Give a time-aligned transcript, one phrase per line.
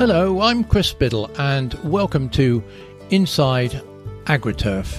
[0.00, 2.64] Hello, I'm Chris Biddle, and welcome to
[3.10, 3.82] Inside
[4.24, 4.98] AgriTurf.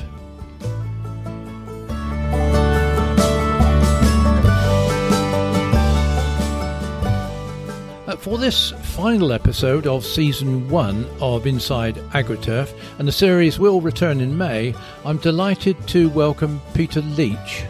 [8.07, 13.81] Uh, For this final episode of season one of Inside AgriTurf, and the series will
[13.81, 17.63] return in May, I'm delighted to welcome Peter Leach.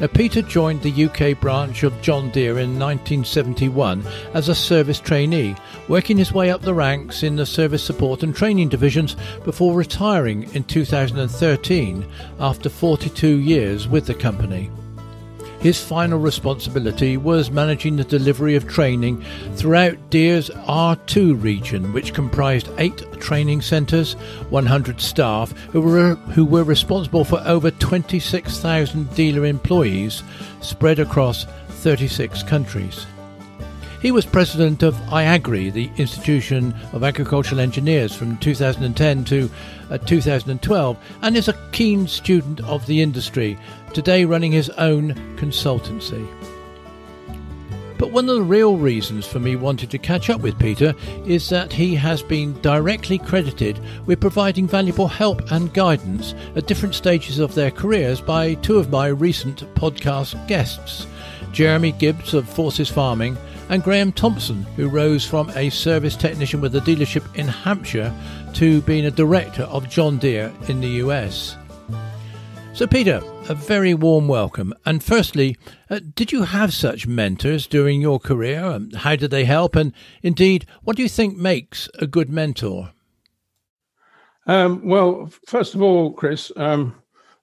[0.00, 5.56] Now, Peter joined the UK branch of John Deere in 1971 as a service trainee,
[5.88, 10.48] working his way up the ranks in the service support and training divisions before retiring
[10.54, 12.06] in 2013
[12.38, 14.70] after 42 years with the company.
[15.60, 19.24] His final responsibility was managing the delivery of training
[19.56, 24.14] throughout Deere's R2 region, which comprised eight training centres,
[24.50, 30.22] 100 staff, who were, who were responsible for over 26,000 dealer employees
[30.60, 33.06] spread across 36 countries.
[34.00, 39.50] He was president of IAGRI, the Institution of Agricultural Engineers, from 2010 to
[39.90, 43.58] uh, 2012, and is a keen student of the industry,
[43.94, 46.24] today running his own consultancy.
[47.98, 50.94] But one of the real reasons for me wanting to catch up with Peter
[51.26, 56.94] is that he has been directly credited with providing valuable help and guidance at different
[56.94, 61.06] stages of their careers by two of my recent podcast guests
[61.52, 63.36] Jeremy Gibbs of Forces Farming
[63.68, 68.14] and Graham Thompson, who rose from a service technician with a dealership in Hampshire
[68.54, 71.56] to being a director of John Deere in the US.
[72.78, 74.72] So, Peter, a very warm welcome.
[74.86, 75.56] And firstly,
[75.90, 78.64] uh, did you have such mentors during your career?
[78.64, 79.74] Um, how did they help?
[79.74, 82.92] And indeed, what do you think makes a good mentor?
[84.46, 86.94] Um, well, first of all, Chris, um,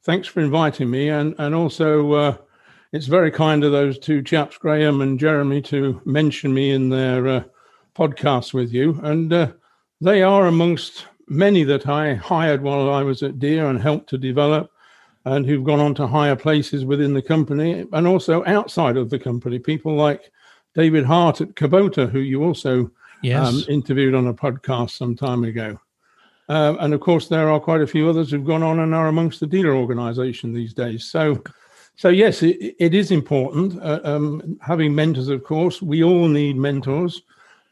[0.05, 1.09] thanks for inviting me.
[1.09, 2.37] And, and also, uh,
[2.93, 7.27] it's very kind of those two chaps, Graham and Jeremy, to mention me in their
[7.27, 7.43] uh,
[7.93, 9.01] podcast with you.
[9.03, 9.51] And uh,
[9.99, 14.17] they are amongst many that I hired while I was at Deere and helped to
[14.17, 14.71] develop,
[15.25, 19.19] and who've gone on to higher places within the company and also outside of the
[19.19, 19.59] company.
[19.59, 20.31] People like
[20.75, 22.91] David Hart at Kubota, who you also
[23.21, 23.47] Yes.
[23.47, 25.79] um, interviewed on a podcast some time ago.
[26.47, 29.07] Um, and of course, there are quite a few others who've gone on and are
[29.07, 31.05] amongst the dealer organization these days.
[31.05, 31.41] So,
[31.95, 35.29] so yes, it, it is important uh, um, having mentors.
[35.29, 37.23] Of course, we all need mentors,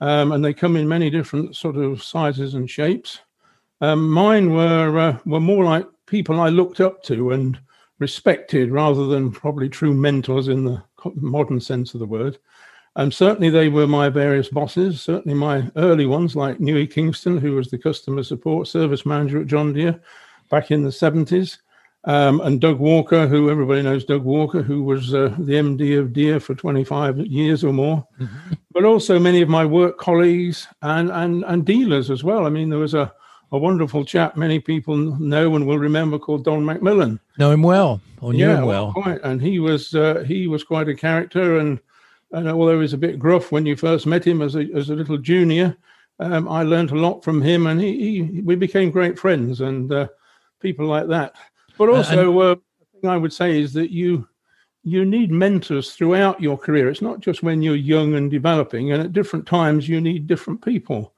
[0.01, 3.19] um, and they come in many different sort of sizes and shapes.
[3.81, 7.59] Um, mine were uh, were more like people I looked up to and
[7.99, 10.83] respected, rather than probably true mentors in the
[11.15, 12.37] modern sense of the word.
[12.95, 15.01] And certainly, they were my various bosses.
[15.01, 19.47] Certainly, my early ones, like Newey Kingston, who was the customer support service manager at
[19.47, 19.99] John Deere
[20.49, 21.59] back in the seventies.
[22.05, 26.11] Um, and Doug Walker, who everybody knows, Doug Walker, who was uh, the MD of
[26.11, 28.05] Deere for 25 years or more,
[28.71, 32.45] but also many of my work colleagues and, and, and dealers as well.
[32.45, 33.13] I mean, there was a,
[33.53, 37.19] a wonderful chap many people know and will remember called Don McMillan.
[37.37, 38.91] Know him well, or knew him well.
[38.91, 39.21] quite.
[39.23, 41.79] And he was uh, he was quite a character, and,
[42.31, 44.89] and although he was a bit gruff when you first met him as a as
[44.89, 45.77] a little junior,
[46.19, 49.91] um, I learned a lot from him, and he, he we became great friends and
[49.93, 50.07] uh,
[50.59, 51.35] people like that.
[51.77, 52.55] But also, uh,
[53.01, 54.27] thing I would say is that you
[54.83, 56.89] you need mentors throughout your career.
[56.89, 60.65] It's not just when you're young and developing, and at different times you need different
[60.65, 61.12] people.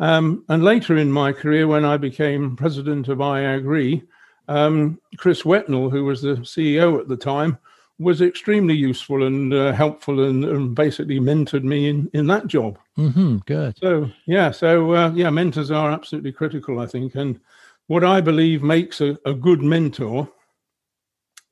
[0.00, 4.06] Um, and later in my career, when I became president of IAGRI,
[4.46, 7.58] um, Chris Whetnall, who was the CEO at the time,
[7.98, 12.78] was extremely useful and uh, helpful and, and basically mentored me in, in that job.
[12.94, 13.76] hmm good.
[13.78, 17.16] So, yeah, so uh, yeah, mentors are absolutely critical, I think.
[17.16, 17.40] And
[17.88, 20.30] what I believe makes a, a good mentor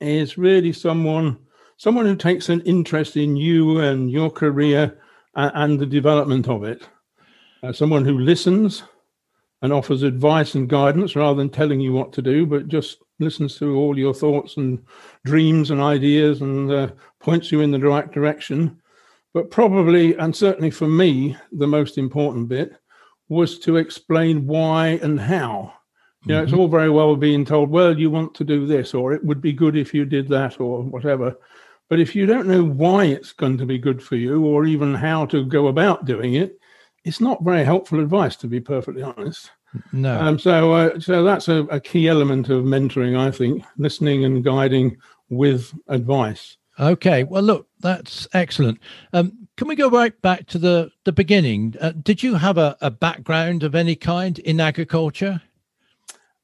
[0.00, 1.38] is really someone
[1.78, 4.98] someone who takes an interest in you and your career
[5.34, 6.88] and, and the development of it.
[7.62, 8.82] Uh, someone who listens
[9.62, 13.58] and offers advice and guidance rather than telling you what to do, but just listens
[13.58, 14.82] to all your thoughts and
[15.24, 16.88] dreams and ideas and uh,
[17.18, 18.80] points you in the right direction.
[19.32, 22.76] But probably, and certainly for me, the most important bit
[23.28, 25.72] was to explain why and how.
[26.24, 29.12] You know, it's all very well being told, well, you want to do this, or
[29.12, 31.36] it would be good if you did that, or whatever.
[31.88, 34.92] But if you don't know why it's going to be good for you, or even
[34.92, 36.58] how to go about doing it,
[37.06, 39.50] it's not very helpful advice, to be perfectly honest.
[39.92, 40.18] No.
[40.18, 44.42] Um, so, uh, so that's a, a key element of mentoring, I think, listening and
[44.42, 44.96] guiding
[45.30, 46.56] with advice.
[46.80, 47.24] Okay.
[47.24, 48.80] Well, look, that's excellent.
[49.12, 51.74] Um, can we go right back to the the beginning?
[51.80, 55.40] Uh, did you have a, a background of any kind in agriculture?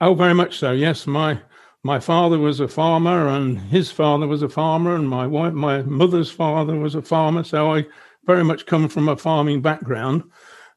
[0.01, 0.73] Oh, very much so.
[0.73, 1.39] Yes, my
[1.83, 5.83] my father was a farmer, and his father was a farmer, and my wife, my
[5.83, 7.45] mother's father was a farmer.
[7.45, 7.85] So I
[8.25, 10.23] very much come from a farming background.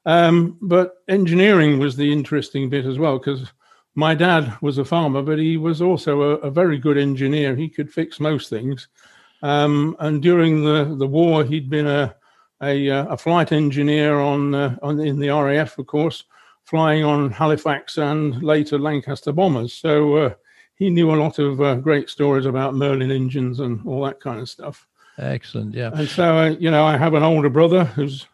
[0.05, 3.51] Um, but engineering was the interesting bit as well because
[3.95, 7.55] my dad was a farmer, but he was also a, a very good engineer.
[7.55, 8.87] He could fix most things.
[9.41, 12.15] Um, and during the, the war, he'd been a,
[12.61, 16.23] a, uh, a flight engineer on, uh, on in the RAF, of course,
[16.65, 19.73] flying on Halifax and later Lancaster bombers.
[19.73, 20.33] So uh,
[20.75, 24.39] he knew a lot of uh, great stories about Merlin engines and all that kind
[24.39, 24.87] of stuff.
[25.17, 25.91] Excellent, yeah.
[25.93, 28.27] And so, uh, you know, I have an older brother who's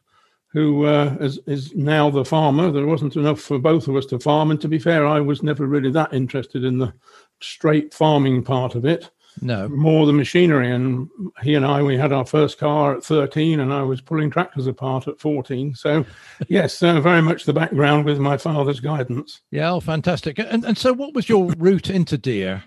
[0.54, 2.72] who uh, is, is now the farmer.
[2.72, 4.52] There wasn't enough for both of us to farm.
[4.52, 6.94] And to be fair, I was never really that interested in the
[7.42, 9.10] straight farming part of it.
[9.42, 9.70] No.
[9.70, 10.70] More the machinery.
[10.70, 11.10] And
[11.42, 14.68] he and I, we had our first car at 13, and I was pulling tractors
[14.68, 15.74] apart at 14.
[15.74, 16.06] So,
[16.50, 19.42] yes, uh, very much the background with my father's guidance.
[19.52, 20.38] Yeah, oh, fantastic.
[20.38, 22.66] And, and so, what was your route into Deere?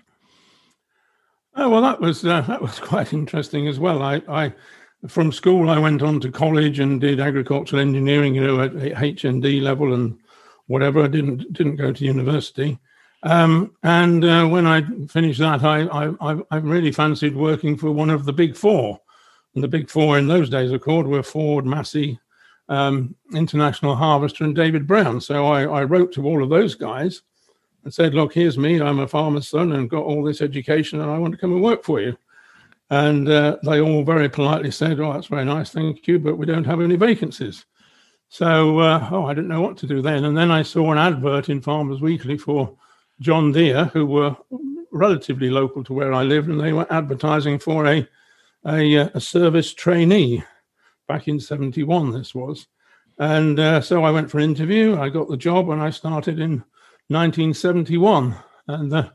[1.55, 4.01] Oh, well, that was uh, that was quite interesting as well.
[4.01, 4.53] I, I
[5.07, 9.61] from school, I went on to college and did agricultural engineering, you know, at HND
[9.61, 10.17] level and
[10.67, 11.03] whatever.
[11.03, 12.79] I didn't didn't go to university.
[13.23, 15.87] Um, and uh, when I finished that, I,
[16.21, 18.99] I I really fancied working for one of the big four.
[19.55, 22.19] And the big four in those days, of course, were Ford, Massey,
[22.67, 25.21] um, International Harvester, and David Brown.
[25.21, 27.21] So I, I wrote to all of those guys
[27.83, 28.81] and said, "Look, here's me.
[28.81, 31.63] I'm a farmer's son and got all this education, and I want to come and
[31.63, 32.17] work for you."
[32.89, 36.45] And uh, they all very politely said, Oh, that's very nice, thank you, but we
[36.45, 37.65] don't have any vacancies.
[38.29, 40.25] So, uh, oh, I didn't know what to do then.
[40.25, 42.75] And then I saw an advert in Farmers Weekly for
[43.19, 44.35] John Deere, who were
[44.91, 48.07] relatively local to where I lived, and they were advertising for a,
[48.65, 50.43] a, uh, a service trainee
[51.07, 52.67] back in 71, this was.
[53.17, 56.39] And uh, so I went for an interview, I got the job, and I started
[56.39, 56.63] in
[57.07, 58.35] 1971.
[58.67, 59.09] And uh,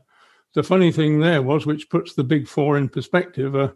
[0.53, 3.69] the funny thing there was, which puts the big four in perspective, uh,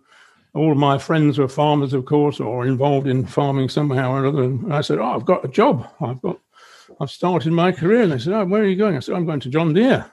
[0.53, 4.43] all my friends were farmers, of course, or involved in farming somehow or other.
[4.43, 5.87] And I said, "Oh, I've got a job.
[5.99, 6.39] I've got,
[6.99, 9.25] I've started my career." And they said, "Oh, where are you going?" I said, "I'm
[9.25, 10.11] going to John Deere."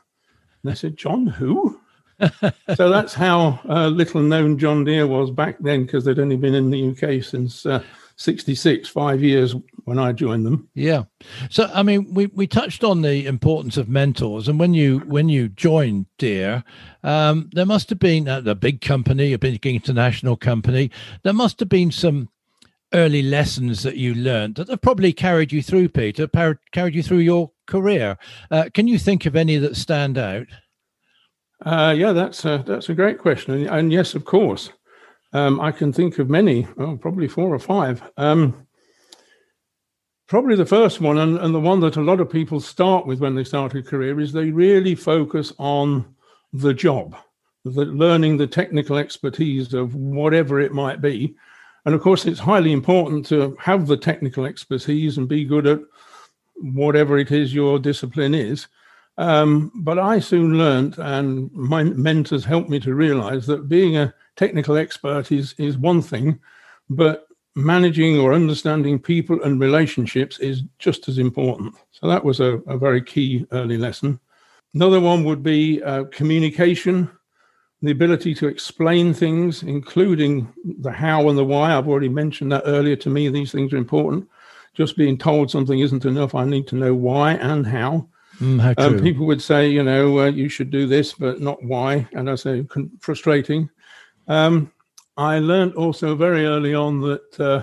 [0.63, 1.81] And they said, "John who?"
[2.77, 6.55] so that's how uh, little known John Deere was back then, because they'd only been
[6.55, 7.83] in the UK since uh,
[8.23, 9.55] 66, five years
[9.85, 10.69] when I joined them.
[10.75, 11.05] Yeah.
[11.51, 15.29] So I mean, we, we touched on the importance of mentors, and when you when
[15.29, 16.65] you joined Deere,
[17.03, 20.91] um, there must have been a, a big company, a big international company.
[21.25, 22.29] There must have been some
[22.95, 27.03] early lessons that you learned that have probably carried you through, Peter, par- carried you
[27.03, 28.19] through your career.
[28.51, 30.47] Uh, can you think of any that stand out?
[31.65, 34.71] Uh, yeah, that's a, that's a great question, and, and yes, of course.
[35.33, 38.03] Um, I can think of many, oh, probably four or five.
[38.17, 38.67] Um,
[40.27, 43.21] probably the first one, and, and the one that a lot of people start with
[43.21, 46.15] when they start a career, is they really focus on
[46.53, 47.17] the job,
[47.65, 51.35] the, learning the technical expertise of whatever it might be.
[51.85, 55.81] And of course, it's highly important to have the technical expertise and be good at
[56.57, 58.69] whatever it is your discipline is.
[59.19, 64.15] Um, but I soon learned, and my mentors helped me to realize that being a
[64.37, 66.39] technical expert is, is one thing,
[66.89, 71.75] but managing or understanding people and relationships is just as important.
[71.91, 74.19] So that was a, a very key early lesson.
[74.75, 77.11] Another one would be uh, communication,
[77.83, 81.77] the ability to explain things, including the how and the why.
[81.77, 82.97] I've already mentioned that earlier.
[82.97, 84.29] To me, these things are important.
[84.73, 86.35] Just being told something isn't enough.
[86.35, 88.09] I need to know why and how.
[88.41, 92.09] Mm, um, people would say, you know, uh, you should do this, but not why.
[92.13, 92.67] And I say,
[93.01, 93.69] frustrating.
[94.29, 94.73] Um,
[95.17, 97.63] I learned also very early on that uh,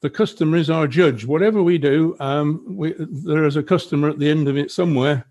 [0.00, 1.24] the customer is our judge.
[1.24, 5.24] Whatever we do, um, we, there is a customer at the end of it somewhere.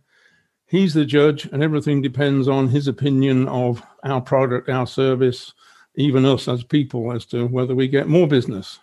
[0.65, 5.53] He's the judge, and everything depends on his opinion of our product, our service,
[5.95, 8.79] even us as people, as to whether we get more business.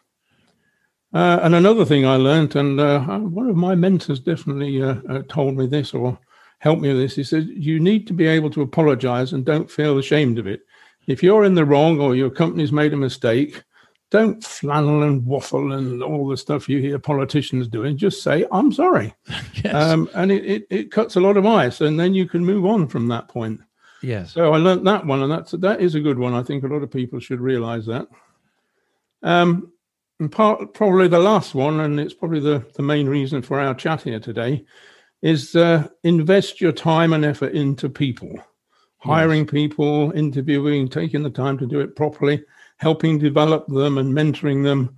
[1.12, 5.22] Uh, and another thing I learned, and uh, one of my mentors definitely uh, uh,
[5.28, 6.16] told me this or
[6.58, 9.70] helped me with this, he said, You need to be able to apologize and don't
[9.70, 10.60] feel ashamed of it
[11.06, 13.62] if you're in the wrong or your company's made a mistake,
[14.10, 17.96] don't flannel and waffle and all the stuff you hear politicians doing.
[17.96, 19.14] Just say, I'm sorry.
[19.54, 19.74] yes.
[19.74, 22.66] Um, and it, it, it, cuts a lot of ice, and then you can move
[22.66, 23.60] on from that point.
[24.02, 24.32] Yes.
[24.32, 26.34] So I learned that one, and that's that is a good one.
[26.34, 28.08] I think a lot of people should realize that.
[29.22, 29.72] Um,
[30.18, 33.74] and part, probably the last one, and it's probably the, the main reason for our
[33.74, 34.64] chat here today,
[35.22, 38.40] is uh, invest your time and effort into people
[39.00, 39.50] hiring yes.
[39.50, 42.44] people, interviewing, taking the time to do it properly,
[42.76, 44.94] helping develop them and mentoring them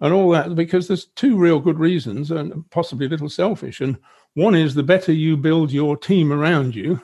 [0.00, 3.96] and all that because there's two real good reasons and possibly a little selfish and
[4.34, 7.00] one is the better you build your team around you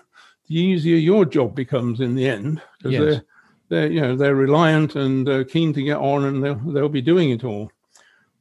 [0.48, 3.00] the easier your job becomes in the end because yes.
[3.00, 3.22] they're
[3.68, 7.02] they're you know they're reliant and uh, keen to get on and they'll, they'll be
[7.02, 7.70] doing it all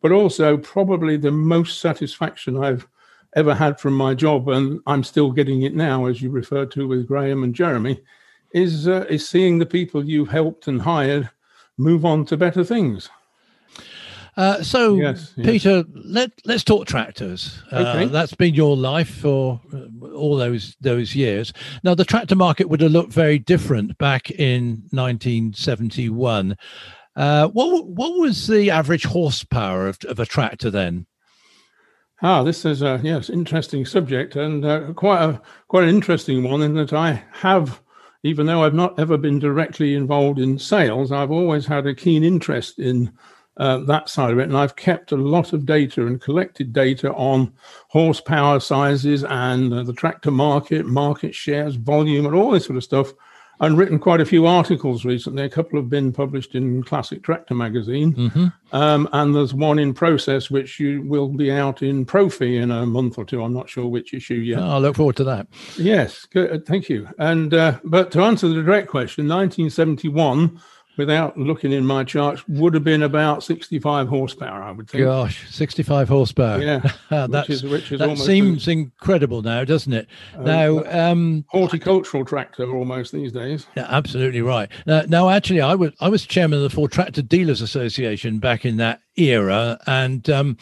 [0.01, 2.87] but also probably the most satisfaction I've
[3.35, 6.87] ever had from my job, and I'm still getting it now, as you referred to
[6.87, 8.01] with Graham and Jeremy,
[8.53, 11.29] is uh, is seeing the people you've helped and hired
[11.77, 13.09] move on to better things.
[14.37, 15.45] Uh, so, yes, yes.
[15.45, 17.61] Peter, let let's talk tractors.
[17.71, 18.03] Uh, okay.
[18.05, 21.51] Uh, that's been your life for uh, all those those years.
[21.83, 26.55] Now, the tractor market would have looked very different back in 1971.
[27.15, 31.07] Uh, what what was the average horsepower of, of a tractor then?
[32.23, 36.61] Ah, this is a yes interesting subject and uh, quite a quite an interesting one
[36.61, 37.81] in that I have,
[38.23, 42.23] even though I've not ever been directly involved in sales, I've always had a keen
[42.23, 43.11] interest in
[43.57, 44.43] uh, that side of it.
[44.49, 47.53] And I've kept a lot of data and collected data on
[47.89, 52.83] horsepower sizes and uh, the tractor market, market shares, volume, and all this sort of
[52.83, 53.13] stuff.
[53.61, 55.43] And written quite a few articles recently.
[55.43, 58.47] A couple have been published in Classic Tractor magazine, mm-hmm.
[58.75, 62.87] um, and there's one in process which you will be out in Profi in a
[62.87, 63.43] month or two.
[63.43, 64.57] I'm not sure which issue yet.
[64.57, 65.45] Oh, I look forward to that.
[65.77, 67.07] Yes, good, thank you.
[67.19, 70.59] And uh, but to answer the direct question, 1971
[70.97, 75.03] without looking in my charts, would have been about 65 horsepower, I would think.
[75.03, 76.61] Gosh, 65 horsepower.
[76.61, 76.91] Yeah.
[77.09, 80.07] That's, which is, which is that seems a, incredible now, doesn't it?
[80.35, 83.67] Um, now, um, horticultural tractor almost these days.
[83.75, 84.69] Yeah, absolutely right.
[84.85, 88.65] Now, now, actually, I was, I was chairman of the Ford Tractor Dealers Association back
[88.65, 89.79] in that era.
[89.87, 90.57] And, um,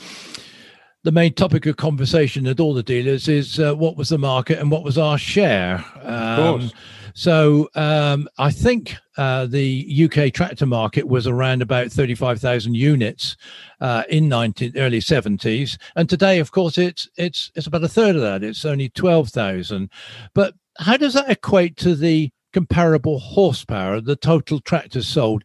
[1.03, 4.59] the main topic of conversation at all the dealers is uh, what was the market
[4.59, 5.83] and what was our share.
[6.03, 6.73] Um, of course.
[7.19, 13.35] So um, I think uh, the UK tractor market was around about 35,000 units
[13.81, 18.15] uh, in 19, early 70s, and today, of course, it's it's it's about a third
[18.15, 18.41] of that.
[18.41, 19.89] It's only 12,000.
[20.33, 25.43] But how does that equate to the comparable horsepower, the total tractors sold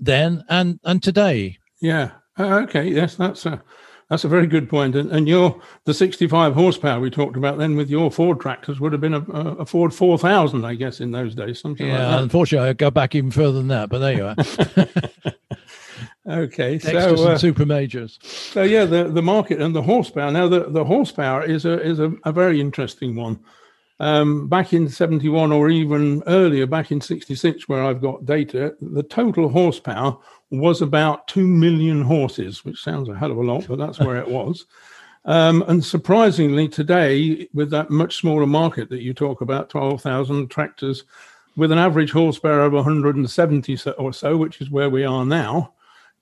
[0.00, 1.58] then and and today?
[1.80, 2.10] Yeah.
[2.36, 2.88] Uh, okay.
[2.88, 3.62] Yes, that's a
[4.10, 4.94] that's a very good point.
[4.96, 8.92] And, and your the 65 horsepower we talked about then with your Ford tractors would
[8.92, 11.60] have been a, a Ford 4000, I guess, in those days.
[11.60, 14.26] Something yeah, like unfortunately, I go back even further than that, but there you
[16.26, 16.36] are.
[16.44, 18.18] okay, so uh, super majors.
[18.22, 20.30] So yeah, the, the market and the horsepower.
[20.30, 23.40] Now the, the horsepower is a is a, a very interesting one.
[24.00, 29.04] Um, back in 71 or even earlier, back in 66, where I've got data, the
[29.04, 30.18] total horsepower
[30.50, 34.16] was about 2 million horses, which sounds a hell of a lot, but that's where
[34.16, 34.66] it was.
[35.26, 41.04] Um, and surprisingly, today, with that much smaller market that you talk about, 12,000 tractors
[41.56, 45.72] with an average horsepower of 170 or so, which is where we are now,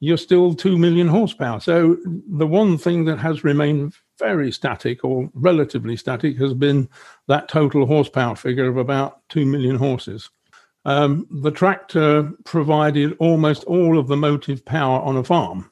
[0.00, 1.58] you're still 2 million horsepower.
[1.60, 6.88] So the one thing that has remained very static or relatively static has been
[7.28, 10.30] that total horsepower figure of about 2 million horses.
[10.84, 15.70] Um, the tractor provided almost all of the motive power on a farm.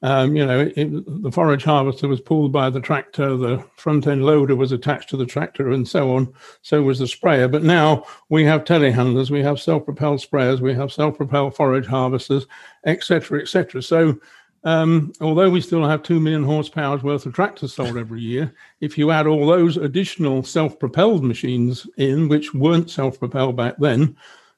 [0.00, 4.24] Um, you know, it, the forage harvester was pulled by the tractor, the front end
[4.24, 6.32] loader was attached to the tractor, and so on.
[6.62, 7.48] So was the sprayer.
[7.48, 11.86] But now we have telehandlers, we have self propelled sprayers, we have self propelled forage
[11.86, 12.46] harvesters,
[12.86, 13.82] etc., etc.
[13.82, 14.20] So
[14.68, 18.98] um, although we still have 2 million horsepower worth of tractors sold every year, if
[18.98, 24.14] you add all those additional self propelled machines in, which weren't self propelled back then,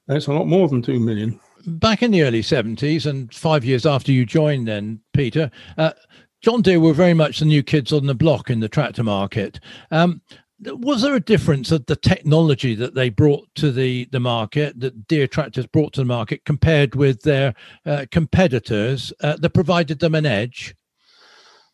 [0.08, 1.38] that's a lot more than 2 million.
[1.64, 5.48] Back in the early 70s, and five years after you joined, then, Peter,
[5.78, 5.92] uh,
[6.40, 9.60] John Deere were very much the new kids on the block in the tractor market.
[9.92, 10.22] Um,
[10.62, 15.08] was there a difference of the technology that they brought to the, the market, that
[15.08, 17.54] Deere tractors brought to the market, compared with their
[17.86, 20.74] uh, competitors uh, that provided them an edge?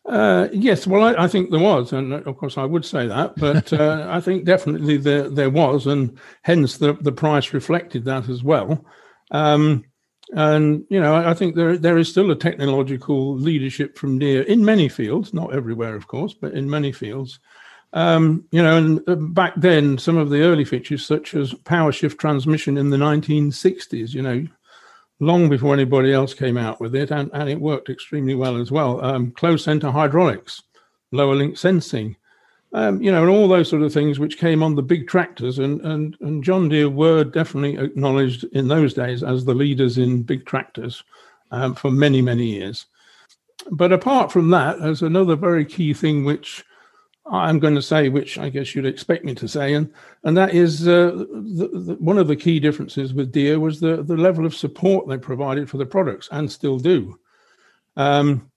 [0.07, 3.35] Uh, yes, well, I, I, think there was, and of course I would say that,
[3.35, 8.29] but uh, I think definitely there there was, and hence the the price reflected that
[8.29, 8.85] as well.
[9.31, 9.83] Um,
[10.33, 14.63] and you know, I think there there is still a technological leadership from Deere in
[14.63, 17.39] many fields, not everywhere, of course, but in many fields.
[17.97, 21.91] Um, you know, and uh, back then, some of the early features, such as power
[21.91, 24.47] shift transmission in the 1960s, you know,
[25.19, 28.69] long before anybody else came out with it, and, and it worked extremely well as
[28.69, 29.03] well.
[29.03, 30.61] Um, closed center hydraulics,
[31.11, 32.15] lower link sensing,
[32.71, 35.57] um, you know, and all those sort of things which came on the big tractors.
[35.57, 40.21] And, and, and John Deere were definitely acknowledged in those days as the leaders in
[40.21, 41.03] big tractors
[41.49, 42.85] um, for many, many years.
[43.71, 46.63] But apart from that, there's another very key thing which
[47.29, 49.91] I'm going to say, which I guess you'd expect me to say, and
[50.23, 54.03] and that is uh, the, the, one of the key differences with Deere was the
[54.03, 57.19] the level of support they provided for the products and still do.
[57.95, 58.49] Because um,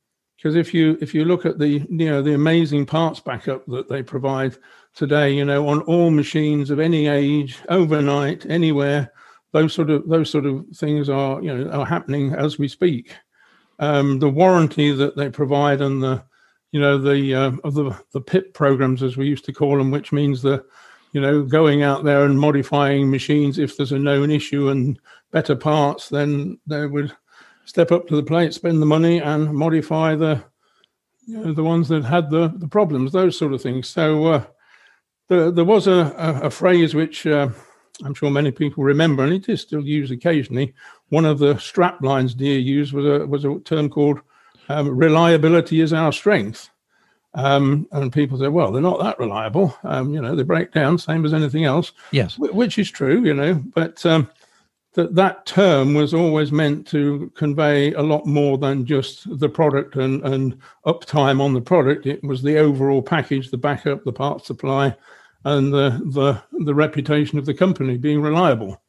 [0.42, 4.02] if you if you look at the you know the amazing parts backup that they
[4.02, 4.56] provide
[4.94, 9.12] today, you know on all machines of any age, overnight, anywhere,
[9.52, 13.14] those sort of those sort of things are you know are happening as we speak.
[13.80, 16.22] um, the warranty that they provide and the
[16.72, 19.90] you know the uh, of the the PIP programs as we used to call them,
[19.90, 20.64] which means the
[21.12, 24.98] you know going out there and modifying machines if there's a known issue and
[25.30, 27.14] better parts, then they would
[27.64, 30.42] step up to the plate, spend the money, and modify the
[31.26, 33.88] you know, the ones that had the the problems, those sort of things.
[33.88, 34.44] So uh,
[35.28, 37.26] there there was a a, a phrase which.
[37.26, 37.50] Uh,
[38.02, 40.72] I'm sure many people remember, and it is still used occasionally.
[41.10, 44.20] One of the strap lines Deere used was a was a term called
[44.70, 46.70] um, "reliability is our strength."
[47.34, 49.76] Um, and people say, "Well, they're not that reliable.
[49.84, 53.34] Um, you know, they break down, same as anything else." Yes, which is true, you
[53.34, 53.54] know.
[53.74, 54.28] But um,
[54.94, 59.96] that that term was always meant to convey a lot more than just the product
[59.96, 62.06] and and uptime on the product.
[62.06, 64.96] It was the overall package, the backup, the part supply,
[65.44, 68.80] and the the the reputation of the company being reliable.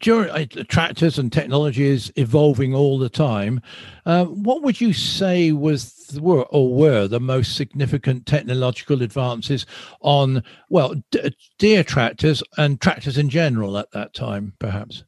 [0.00, 3.60] During uh, tractors and technology is evolving all the time.
[4.04, 9.66] Uh, what would you say was were or were the most significant technological advances
[10.00, 15.04] on well d- Deere tractors and tractors in general at that time, perhaps?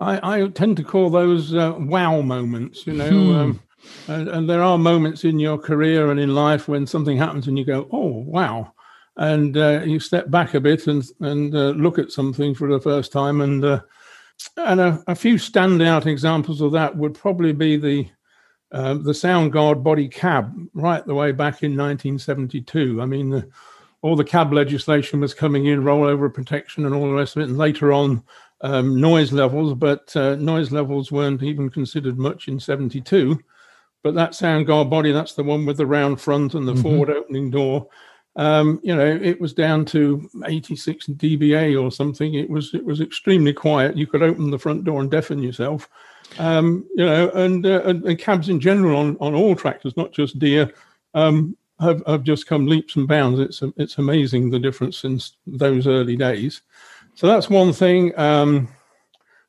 [0.00, 2.86] I, I tend to call those uh, wow moments.
[2.86, 3.10] You know.
[3.10, 3.34] Hmm.
[3.34, 3.60] Um,
[4.08, 7.58] and, and, there are moments in your career and in life when something happens and
[7.58, 8.72] you go, "Oh, wow!"
[9.16, 12.80] And uh, you step back a bit and and uh, look at something for the
[12.80, 13.40] first time.
[13.40, 13.80] And uh,
[14.56, 18.08] and a, a, few standout examples of that would probably be the
[18.72, 23.00] uh, the Sound-Gard body cab right the way back in 1972.
[23.00, 23.48] I mean, the,
[24.02, 27.48] all the cab legislation was coming in, rollover protection, and all the rest of it.
[27.48, 28.24] And later on,
[28.62, 33.38] um, noise levels, but uh, noise levels weren't even considered much in 72.
[34.02, 36.82] But that Sound-Gard body, that's the one with the round front and the mm-hmm.
[36.82, 37.86] forward opening door
[38.36, 42.34] um, you know, it was down to 86 dBA or something.
[42.34, 43.96] It was it was extremely quiet.
[43.96, 45.88] You could open the front door and deafen yourself.
[46.38, 50.12] Um, you know, and, uh, and, and cabs in general on on all tractors, not
[50.12, 50.72] just Deere,
[51.14, 53.38] um, have have just come leaps and bounds.
[53.38, 56.62] It's it's amazing the difference since those early days.
[57.14, 58.18] So that's one thing.
[58.18, 58.68] Um,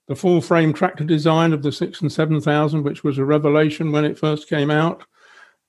[0.07, 3.91] the full frame tractor design of the six and seven thousand, which was a revelation
[3.91, 5.03] when it first came out.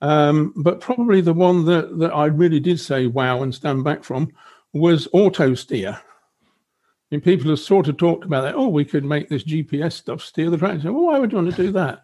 [0.00, 4.04] Um, but probably the one that, that I really did say wow and stand back
[4.04, 4.32] from
[4.72, 5.98] was auto steer.
[6.00, 8.56] I mean, people have sort of talked about that.
[8.56, 10.92] Oh, we could make this GPS stuff steer the tractor.
[10.92, 12.02] Well, why would you want to do that?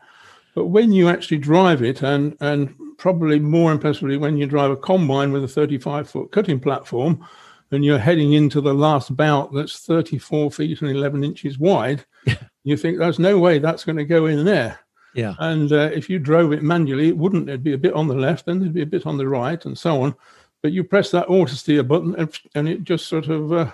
[0.55, 4.77] But when you actually drive it, and and probably more impressively when you drive a
[4.77, 7.27] combine with a 35 foot cutting platform,
[7.73, 12.05] and you're heading into the last bout that's 34 feet and 11 inches wide,
[12.65, 14.79] you think there's no way that's going to go in there.
[15.15, 15.35] Yeah.
[15.39, 17.47] And uh, if you drove it manually, it wouldn't.
[17.47, 19.65] There'd be a bit on the left, then there'd be a bit on the right,
[19.65, 20.15] and so on.
[20.63, 23.73] But you press that auto steer button, and, and it just sort of uh,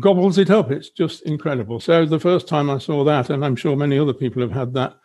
[0.00, 0.70] gobbles it up.
[0.70, 1.80] It's just incredible.
[1.80, 4.72] So the first time I saw that, and I'm sure many other people have had
[4.74, 4.98] that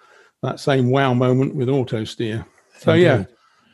[0.44, 2.46] that same wow moment with auto steer.
[2.78, 3.04] So Indeed.
[3.04, 3.26] yeah,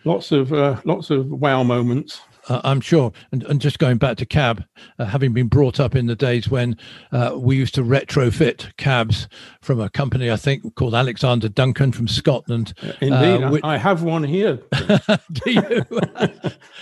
[0.05, 3.11] lots of uh, lots of wow moments uh, I'm sure.
[3.31, 4.63] And, and just going back to cab,
[4.99, 6.77] uh, having been brought up in the days when
[7.11, 9.27] uh, we used to retrofit cabs
[9.61, 12.73] from a company, I think, called Alexander Duncan from Scotland.
[12.81, 14.59] Uh, indeed, which, I have one here.
[15.31, 15.61] Do you?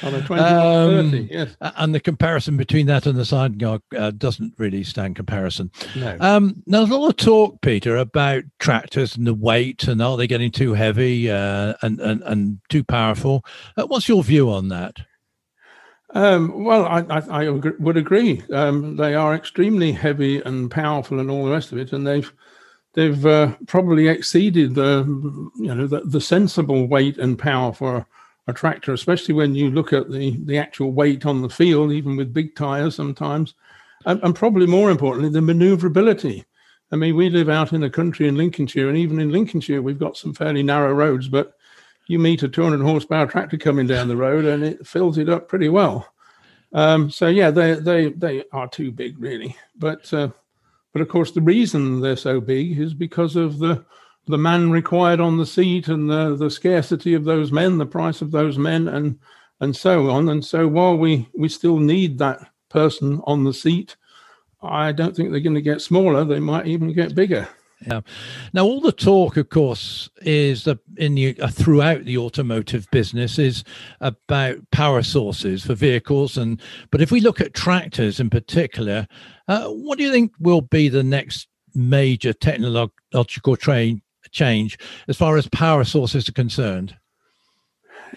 [0.04, 1.56] On a 2130, um, yes.
[1.62, 5.72] And the comparison between that and the Sound-Gard uh, doesn't really stand comparison.
[5.96, 6.18] No.
[6.20, 10.18] Um, now, there's a lot of talk, Peter, about tractors and the weight and are
[10.18, 13.46] they getting too heavy uh, and, and, and too powerful?
[13.76, 14.98] what's your view on that?
[16.14, 18.44] Um, well, I, I, I, would agree.
[18.52, 22.32] Um, they are extremely heavy and powerful, and all the rest of it, and they've
[22.94, 25.06] they've uh, probably exceeded the
[25.56, 28.06] you know the, the, sensible weight and power for
[28.48, 32.18] a tractor, especially when you look at the the actual weight on the field, even
[32.18, 33.54] with big tires sometimes,
[34.06, 36.44] and, and probably more importantly, the manoeuvrability.
[36.92, 39.98] I mean, we live out in the country in Lincolnshire, and even in Lincolnshire, we've
[40.00, 41.54] got some fairly narrow roads, but
[42.08, 45.48] you meet a 200 horsepower tractor coming down the road and it fills it up
[45.48, 46.08] pretty well.
[46.74, 50.30] Um, so yeah, they they they are too big really, but uh,
[50.94, 53.84] but of course the reason they're so big is because of the
[54.28, 58.22] the man required on the seat and the the scarcity of those men, the price
[58.22, 59.20] of those men, and
[59.60, 60.30] and so on.
[60.30, 63.98] And so while we we still need that person on the seat,
[64.62, 66.24] I don't think they're going to get smaller.
[66.24, 67.48] They might even get bigger.
[67.86, 68.02] Yeah.
[68.54, 70.68] Now, all the talk, of course, is
[70.98, 73.64] in the uh, throughout the automotive business is
[74.02, 79.08] about power sources for vehicles, and but if we look at tractors in particular,
[79.48, 85.38] uh, what do you think will be the next major technological train change as far
[85.38, 86.96] as power sources are concerned?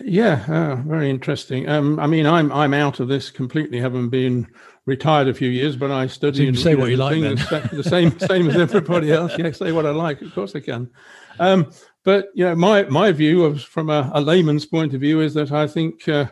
[0.03, 1.68] Yeah, uh, very interesting.
[1.68, 4.46] Um, I mean, I'm I'm out of this completely, having been
[4.87, 7.20] retired a few years, but I study so and say what you like.
[7.20, 7.37] Then.
[7.73, 9.33] The same, same as everybody else.
[9.38, 10.20] Yeah, say what I like.
[10.23, 10.90] Of course I can.
[11.38, 11.70] Um,
[12.05, 15.35] but you know, my my view of from a, a layman's point of view is
[15.35, 16.27] that I think uh,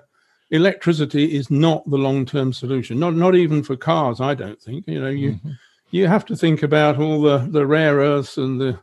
[0.51, 2.99] electricity is not the long term solution.
[2.99, 4.21] Not not even for cars.
[4.21, 4.87] I don't think.
[4.87, 5.51] You know, you mm-hmm.
[5.91, 8.79] you have to think about all the the rare earths and the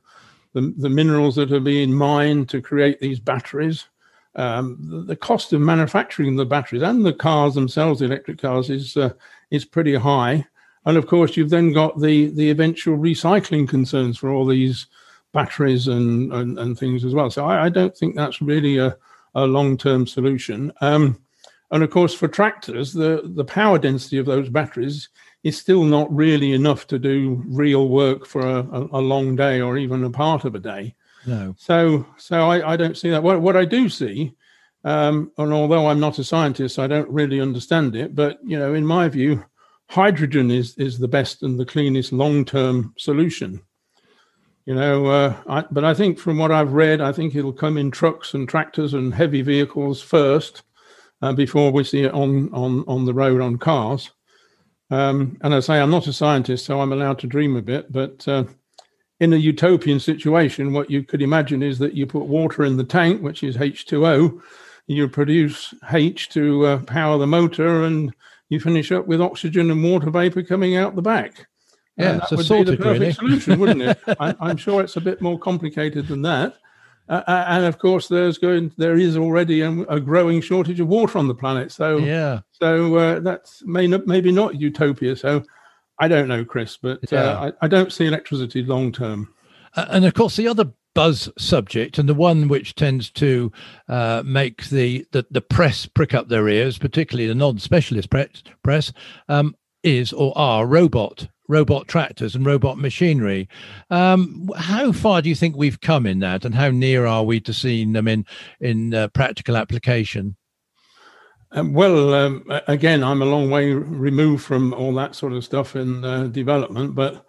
[0.53, 3.86] the, the minerals that are being mined to create these batteries.
[4.36, 8.69] Um, the, the, cost of manufacturing the batteries and the cars themselves, the electric cars,
[8.69, 9.12] is uh,
[9.51, 10.45] is pretty high.
[10.85, 14.88] And of course, you've then got the the eventual recycling concerns for all these
[15.33, 17.29] batteries and and, and things as well.
[17.29, 18.97] So I, I, don't think that's really a,
[19.35, 20.71] a long term solution.
[20.81, 21.21] Um,
[21.71, 25.09] and of course, for tractors, the the power density of those batteries
[25.43, 29.62] is still not really enough to do real work for a, a, a long day
[29.62, 30.95] or even a part of a day.
[31.25, 31.55] No.
[31.57, 33.23] So so I, I don't see that.
[33.23, 34.33] What what I do see,
[34.83, 38.15] um, and although I'm not a scientist, I don't really understand it.
[38.15, 39.43] But you know, in my view,
[39.89, 43.61] hydrogen is is the best and the cleanest long term solution.
[44.65, 47.77] You know, uh, I, but I think from what I've read, I think it'll come
[47.77, 50.61] in trucks and tractors and heavy vehicles first,
[51.21, 54.11] uh, before we see it on on on the road on cars.
[54.91, 57.91] Um, and I say I'm not a scientist, so I'm allowed to dream a bit.
[57.91, 58.45] But uh,
[59.19, 62.83] in a utopian situation, what you could imagine is that you put water in the
[62.83, 64.41] tank, which is H2O,
[64.89, 68.13] you produce H to uh, power the motor, and
[68.49, 71.47] you finish up with oxygen and water vapor coming out the back.
[71.95, 73.12] Yeah, that would be the perfect really.
[73.13, 73.99] solution, wouldn't it?
[74.19, 76.56] I, am sure it's a bit more complicated than that.
[77.08, 80.88] Uh, uh, and of course, there's going there is already a, a, growing shortage of
[80.88, 81.71] water on the planet.
[81.71, 85.15] So yeah, so uh, that's may not, maybe not utopia.
[85.15, 85.43] So
[85.99, 87.52] I don't know, Chris, but uh.
[87.62, 89.34] I, I, don't see electricity long term.
[89.75, 93.49] and of course, the other buzz subject and the one which tends to
[93.88, 98.91] uh, make the, the, the press prick up their ears, particularly the non-specialist press, press
[99.29, 103.47] um, is or are robot robot tractors and robot machinery.
[103.89, 107.39] Um, how far do you think we've come in that, and how near are we
[107.39, 108.25] to seeing them in
[108.59, 110.35] in uh, practical application?
[111.53, 115.77] Um, well, um, again, I'm a long way removed from all that sort of stuff
[115.77, 117.25] in uh, development, but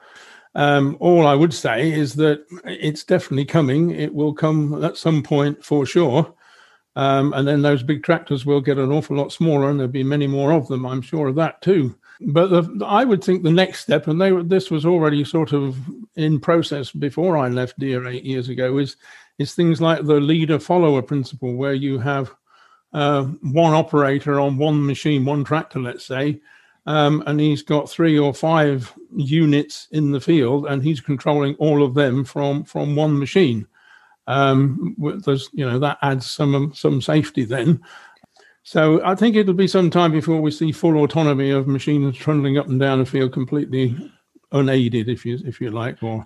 [0.54, 3.90] um, all I would say is that it's definitely coming.
[3.90, 6.34] It will come at some point for sure.
[6.96, 10.02] Um, and then those big tractors will get an awful lot smaller, and there'll be
[10.02, 10.84] many more of them.
[10.84, 11.94] I'm sure of that too.
[12.20, 15.76] But the, I would think the next step, and they, this was already sort of
[16.16, 18.96] in process before I left Deere eight years ago, is
[19.38, 22.34] is things like the leader follower principle, where you have
[22.92, 26.40] uh, one operator on one machine, one tractor, let's say,
[26.86, 31.82] um, and he's got three or five units in the field, and he's controlling all
[31.82, 33.66] of them from from one machine.
[34.26, 37.80] Um, there's, you know, that adds some some safety then.
[38.62, 42.58] So I think it'll be some time before we see full autonomy of machines trundling
[42.58, 43.96] up and down a field completely
[44.52, 46.02] unaided, if you if you like.
[46.02, 46.24] Or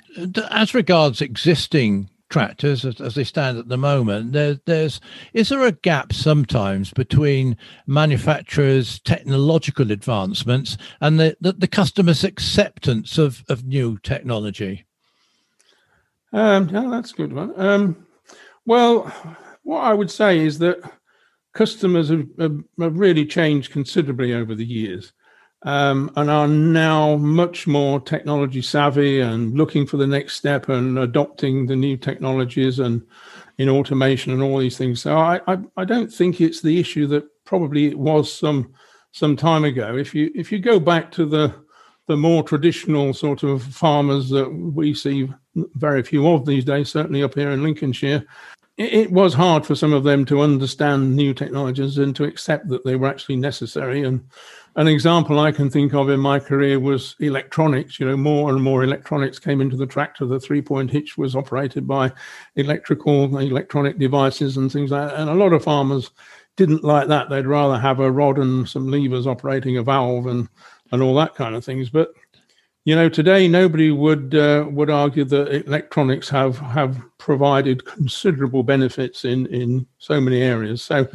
[0.50, 5.00] as regards existing tractors as, as, they stand at the moment there, there's
[5.34, 13.18] is there a gap sometimes between manufacturers technological advancements and the, the, the customer's acceptance
[13.18, 14.84] of, of new technology?
[16.32, 17.52] Um yeah that's a good one.
[17.56, 18.04] Um
[18.66, 19.04] well
[19.62, 20.80] what i would say is that
[21.52, 25.12] customers have, have, have really changed considerably over the years
[25.64, 30.98] um, and are now much more technology savvy and looking for the next step and
[30.98, 33.02] adopting the new technologies and
[33.58, 35.00] in automation and all these things.
[35.00, 38.72] So I, I, I don't think it's the issue that probably it was some
[39.12, 39.96] some time ago.
[39.96, 41.54] If you if you go back to the
[42.06, 47.22] the more traditional sort of farmers that we see very few of these days, certainly
[47.22, 48.26] up here in Lincolnshire,
[48.76, 52.68] it, it was hard for some of them to understand new technologies and to accept
[52.68, 54.22] that they were actually necessary and
[54.76, 58.00] an example I can think of in my career was electronics.
[58.00, 60.26] You know, more and more electronics came into the tractor.
[60.26, 62.12] The three point hitch was operated by
[62.56, 65.20] electrical, electronic devices and things like that.
[65.20, 66.10] And a lot of farmers
[66.56, 67.30] didn't like that.
[67.30, 70.48] They'd rather have a rod and some levers operating a valve and,
[70.92, 71.90] and all that kind of things.
[71.90, 72.12] But
[72.84, 79.24] you know, today nobody would uh, would argue that electronics have have provided considerable benefits
[79.24, 80.82] in in so many areas.
[80.82, 81.08] So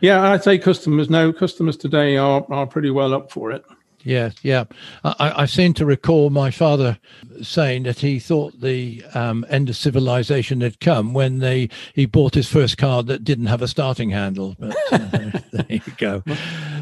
[0.00, 1.10] yeah, I'd say customers.
[1.10, 3.64] No, customers today are are pretty well up for it.
[4.02, 4.64] Yeah, yeah.
[5.04, 6.98] I, I seem to recall my father
[7.42, 12.34] saying that he thought the um, end of civilization had come when they he bought
[12.34, 14.56] his first car that didn't have a starting handle.
[14.58, 14.98] But uh,
[15.52, 16.22] there you go.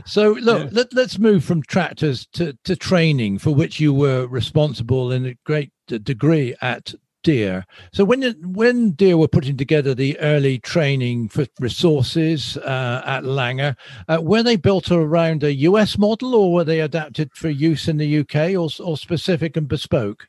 [0.06, 0.82] So look, yeah.
[0.92, 5.34] let, us move from tractors to, to training, for which you were responsible in a
[5.44, 6.94] great degree at
[7.28, 7.66] Deere.
[7.92, 13.76] So when when Deere were putting together the early training for resources uh, at Langar,
[14.08, 17.98] uh, were they built around a US model or were they adapted for use in
[17.98, 20.26] the UK or, or specific and bespoke?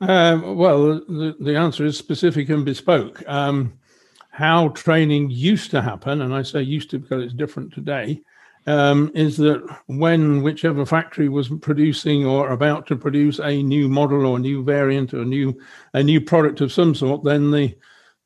[0.00, 3.22] Um, well, the, the answer is specific and bespoke.
[3.28, 3.74] Um,
[4.30, 8.22] how training used to happen, and I say used to because it's different today,
[8.66, 14.26] um, is that when whichever factory was producing or about to produce a new model
[14.26, 15.58] or a new variant or a new
[15.92, 17.76] a new product of some sort, then the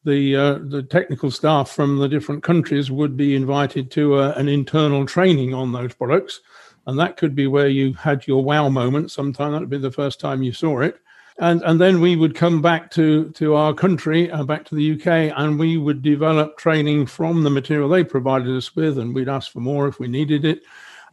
[0.05, 4.49] the uh, the technical staff from the different countries would be invited to uh, an
[4.49, 6.41] internal training on those products,
[6.87, 9.11] and that could be where you had your wow moment.
[9.11, 11.01] Sometime that would be the first time you saw it,
[11.39, 14.93] and and then we would come back to to our country, uh, back to the
[14.93, 19.29] UK, and we would develop training from the material they provided us with, and we'd
[19.29, 20.63] ask for more if we needed it.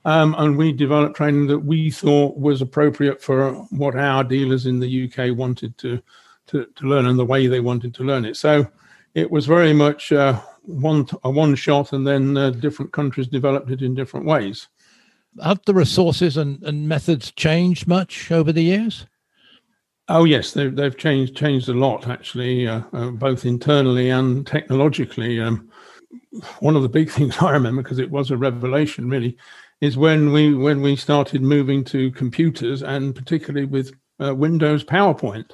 [0.06, 4.80] Um, and we developed training that we thought was appropriate for what our dealers in
[4.80, 6.00] the UK wanted to,
[6.46, 8.38] to, to learn and the way they wanted to learn it.
[8.38, 8.68] So
[9.16, 13.72] it was very much uh, one a one shot, and then uh, different countries developed
[13.72, 14.68] it in different ways.
[15.44, 19.06] Have the resources and, and methods changed much over the years?
[20.08, 25.40] Oh yes, they've they've changed changed a lot actually, uh, uh, both internally and technologically.
[25.40, 25.70] Um,
[26.60, 29.38] one of the big things I remember because it was a revelation really
[29.82, 35.52] is when we when we started moving to computers and particularly with uh, Windows PowerPoint.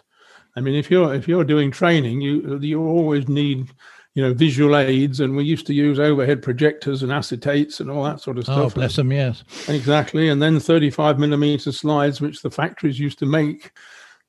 [0.56, 3.70] I mean, if you're if you're doing training, you you always need
[4.16, 8.04] you know visual aids, and we used to use overhead projectors and acetates and all
[8.04, 8.72] that sort of oh, stuff.
[8.74, 10.28] Oh, bless them, yes, exactly.
[10.28, 13.72] And then 35 millimeter slides, which the factories used to make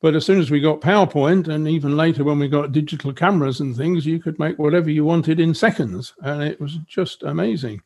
[0.02, 3.60] but as soon as we got PowerPoint, and even later when we got digital cameras
[3.60, 7.80] and things, you could make whatever you wanted in seconds, and it was just amazing.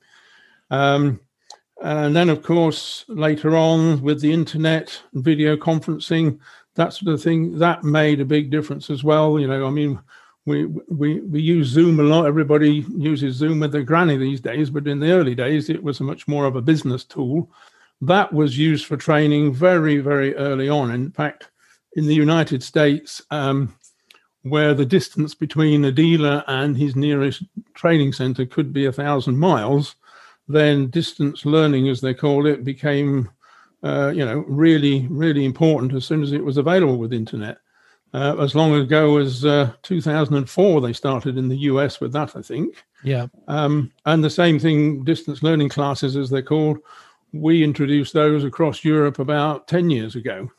[0.70, 1.20] Um,
[1.83, 6.38] and then, of course, later on with the internet, and video conferencing,
[6.74, 9.38] that sort of thing, that made a big difference as well.
[9.38, 10.00] You know, I mean,
[10.46, 12.24] we we we use Zoom a lot.
[12.24, 16.00] Everybody uses Zoom with their granny these days, but in the early days, it was
[16.00, 17.50] much more of a business tool.
[18.00, 20.90] That was used for training very, very early on.
[20.92, 21.50] In fact,
[21.96, 23.74] in the United States, um,
[24.42, 27.42] where the distance between a dealer and his nearest
[27.74, 29.96] training center could be a thousand miles,
[30.46, 33.28] then distance learning, as they call it, became,
[33.82, 37.59] uh, you know, really, really important as soon as it was available with internet.
[38.14, 42.42] Uh, as long ago as uh, 2004, they started in the US with that, I
[42.42, 42.85] think.
[43.02, 43.26] Yeah.
[43.48, 46.78] Um, and the same thing, distance learning classes, as they're called,
[47.32, 50.50] we introduced those across Europe about 10 years ago.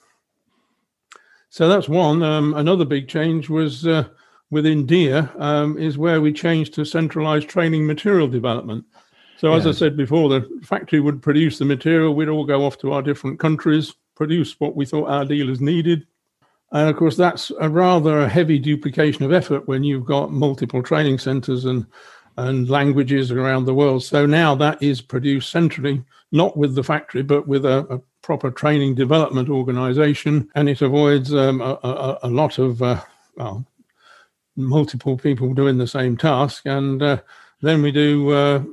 [1.57, 2.21] So that's one.
[2.21, 4.03] Um, another big change was uh,
[4.51, 8.85] within Deere um, is where we changed to centralized training material development.
[9.39, 12.13] So as I said before, the factory would produce the material.
[12.13, 16.05] We'd all go off to our different countries, produce what we thought our dealers needed.
[16.73, 21.17] And of course, that's a rather heavy duplication of effort when you've got multiple training
[21.17, 21.87] centers and
[22.37, 24.03] and languages around the world.
[24.03, 28.51] So now that is produced centrally, not with the factory, but with a, a proper
[28.51, 33.01] training development organization, and it avoids um, a, a, a, lot of uh,
[33.35, 33.65] well,
[34.55, 36.65] multiple people doing the same task.
[36.65, 37.17] And uh,
[37.61, 38.63] then we do uh,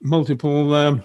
[0.00, 1.04] multiple um,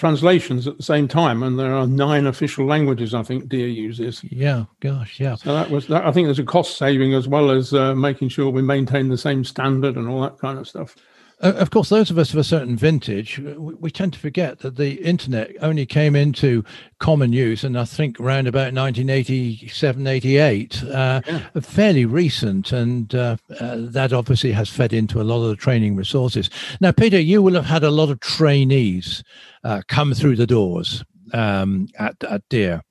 [0.00, 4.24] translations at the same time, and there are nine official languages I think Deere uses.
[4.24, 5.34] Yeah, gosh, yeah.
[5.34, 6.06] So that was that.
[6.06, 9.18] I think there's a cost saving as well as uh, making sure we maintain the
[9.18, 10.96] same standard and all that kind of stuff.
[11.40, 14.76] Of course, those of us of a certain vintage, we, we, tend to forget that
[14.76, 16.62] the internet only came into
[16.98, 21.40] common use, and I think around about 1987, 88, uh, yeah.
[21.62, 25.96] fairly recent, and uh, uh, that obviously has fed into a lot of the training
[25.96, 26.50] resources.
[26.78, 29.24] Now, Peter, you will have had a lot of trainees
[29.64, 32.82] uh, come through the doors um, at, at Deere.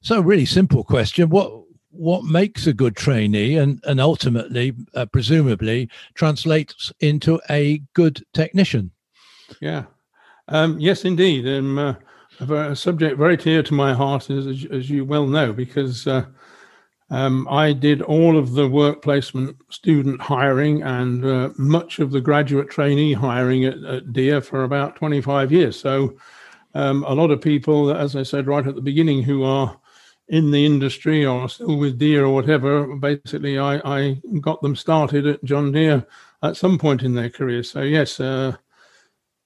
[0.00, 1.65] So, really simple question: What
[1.96, 8.90] what makes a good trainee and, and ultimately, uh, presumably, translates into a good technician.
[9.60, 9.84] Yeah.
[10.48, 11.46] Um, yes, indeed.
[11.46, 11.94] Um, uh,
[12.40, 16.26] a subject very dear to my heart, as, as you well know, because uh,
[17.10, 22.20] um, I did all of the work placement student hiring and uh, much of the
[22.20, 25.78] graduate trainee hiring at, at for about 25 years.
[25.78, 26.16] So,
[26.74, 29.78] um, a lot of people, as I said right at the beginning, who are
[30.28, 35.26] in the industry or still with Deere or whatever, basically I, I got them started
[35.26, 36.04] at John Deere
[36.42, 37.62] at some point in their career.
[37.62, 38.56] So yes, uh,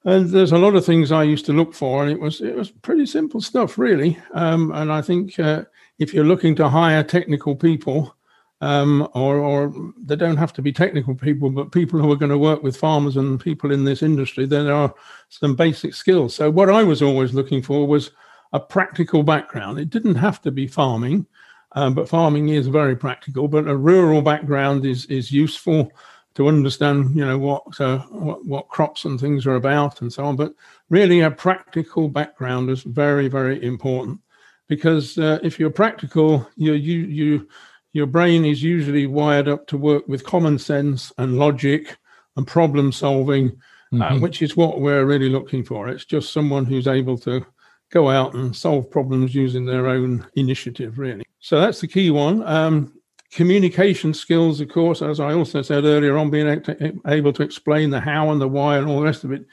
[0.04, 2.54] and there's a lot of things I used to look for, and it was it
[2.54, 4.18] was pretty simple stuff really.
[4.32, 5.64] Um, and I think uh,
[5.98, 8.16] if you're looking to hire technical people,
[8.62, 12.30] um, or or they don't have to be technical people, but people who are going
[12.30, 14.94] to work with farmers and people in this industry, there are
[15.28, 16.34] some basic skills.
[16.34, 18.10] So what I was always looking for was
[18.52, 19.78] a practical background.
[19.78, 21.26] It didn't have to be farming,
[21.72, 23.48] Um, but farming is very practical.
[23.48, 25.92] But a rural background is is useful
[26.34, 30.24] to understand, you know, what, uh, what what crops and things are about and so
[30.24, 30.36] on.
[30.36, 30.52] But
[30.88, 34.20] really, a practical background is very very important
[34.68, 37.48] because uh, if you're practical, you you you
[37.92, 41.98] your brain is usually wired up to work with common sense and logic
[42.36, 43.46] and problem solving,
[43.92, 44.02] uh, mm-hmm.
[44.02, 45.88] uh, which is what we're really looking for.
[45.88, 47.44] It's just someone who's able to
[47.90, 51.24] go out and solve problems using their own initiative, really.
[51.40, 52.42] So that's the key one.
[52.46, 52.92] Um,
[53.30, 56.62] communication skills, of course, as I also said earlier on, being
[57.06, 59.44] able to explain the how and the why and all the rest of it.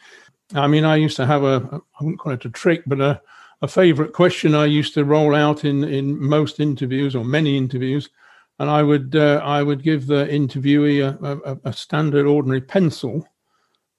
[0.53, 3.21] I mean, I used to have a, I wouldn't call it a trick, but a,
[3.61, 8.09] a favorite question I used to roll out in, in most interviews or many interviews.
[8.59, 13.27] And I would uh, I would give the interviewee a, a, a standard ordinary pencil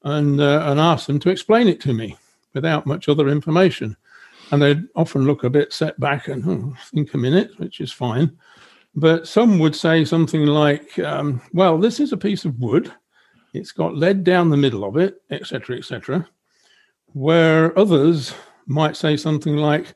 [0.02, 2.16] and uh, and ask them to explain it to me
[2.54, 3.96] without much other information.
[4.50, 7.92] And they'd often look a bit set back and oh, think a minute, which is
[7.92, 8.36] fine.
[8.94, 12.92] But some would say something like, um, well, this is a piece of wood.
[13.52, 16.28] It's got lead down the middle of it, etc., etc.
[17.12, 18.34] Where others
[18.66, 19.94] might say something like,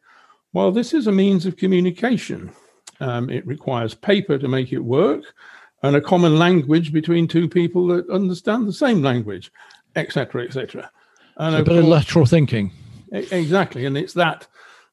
[0.52, 2.52] well, this is a means of communication.
[3.00, 5.24] Um, it requires paper to make it work
[5.82, 9.50] and a common language between two people that understand the same language,
[9.96, 10.90] etc., etc.
[11.36, 12.70] And a bit of lateral thinking.
[13.12, 14.46] Exactly, and it's that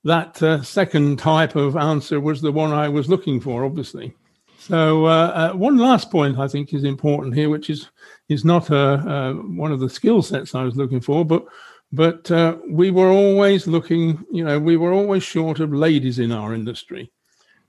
[0.04, 4.14] that uh, second type of answer was the one I was looking for, obviously.
[4.58, 7.90] So uh, uh, one last point I think is important here, which is
[8.28, 11.46] is not a, uh, one of the skill sets I was looking for, but
[11.92, 16.32] but uh, we were always looking, you know, we were always short of ladies in
[16.32, 17.12] our industry.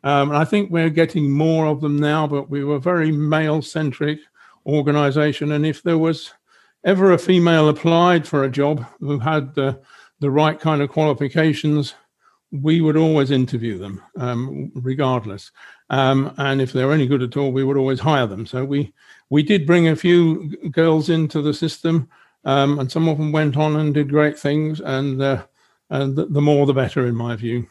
[0.03, 3.63] Um, and I think we're getting more of them now, but we were very male
[3.63, 4.19] centric
[4.67, 5.53] organization.
[5.53, 6.33] And if there was
[6.85, 9.81] ever a female applied for a job who had the,
[10.21, 11.95] the right kind of qualifications,
[12.53, 15.51] we would always interview them, um, regardless.
[15.89, 18.47] Um, and if they were any good at all, we would always hire them.
[18.47, 18.93] So we
[19.31, 22.09] we did bring a few girls into the system,
[22.45, 24.81] um, and some of them went on and did great things.
[24.81, 25.43] And uh,
[25.91, 27.67] and the, more, the better, in my view.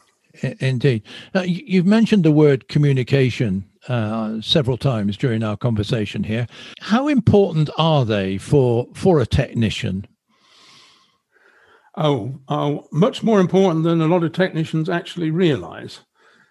[0.59, 1.03] Indeed,
[1.43, 6.45] you've mentioned the word communication uh, several times during our conversation here.
[6.81, 10.05] How important are they for for a technician?
[12.01, 15.99] Oh, oh, much more important than a lot of technicians actually realize.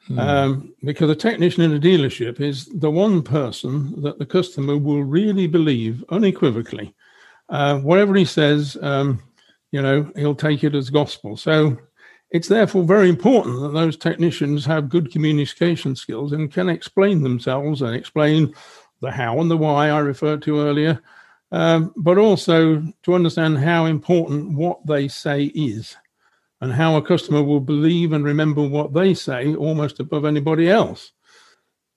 [0.07, 0.19] Hmm.
[0.19, 5.03] Um, because a technician in a dealership is the one person that the customer will
[5.03, 6.95] really believe unequivocally.
[7.49, 9.23] Uh, whatever he says, um,
[9.73, 11.35] you know, he'll take it as gospel.
[11.35, 11.79] So
[12.31, 17.81] it's therefore very important that those technicians have good communication skills and can explain themselves
[17.81, 18.55] and explain
[19.01, 21.01] the how and the why I referred to earlier,
[21.53, 25.97] um, but also to understand how important what they say is
[26.61, 31.13] and how a customer will believe and remember what they say almost above anybody else.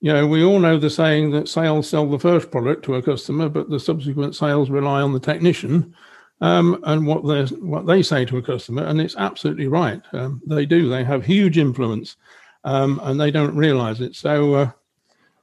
[0.00, 3.02] You know, we all know the saying that sales sell the first product to a
[3.02, 5.94] customer, but the subsequent sales rely on the technician
[6.42, 10.02] um, and what they what they say to a customer, and it's absolutely right.
[10.12, 10.88] Um, they do.
[10.88, 12.16] They have huge influence,
[12.64, 14.16] um, and they don't realize it.
[14.16, 14.70] So, uh,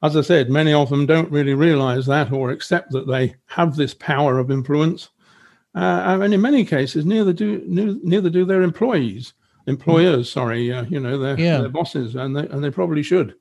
[0.02, 3.76] as I said, many of them don't really realize that or accept that they have
[3.76, 5.10] this power of influence.
[5.76, 9.34] Uh, and in many cases, neither do neither do their employees,
[9.68, 10.32] employers.
[10.32, 11.60] Sorry, uh, you know their, yeah.
[11.60, 13.36] their bosses, and they and they probably should.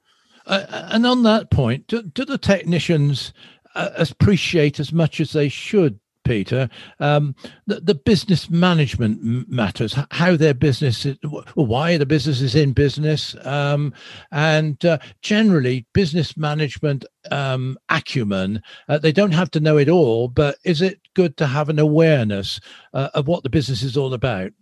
[0.47, 3.33] Uh, and on that point, do, do the technicians
[3.75, 6.69] uh, appreciate as much as they should Peter,
[7.01, 7.35] um,
[7.67, 11.17] the, the, business management matters, how their business, is,
[11.55, 13.95] why the business is in business, um,
[14.31, 18.63] and uh, generally business management um, acumen.
[18.91, 21.79] Uh, they don't have to know it all, but is it good to have an
[21.79, 22.61] awareness
[22.93, 24.53] uh, of what the business is all about?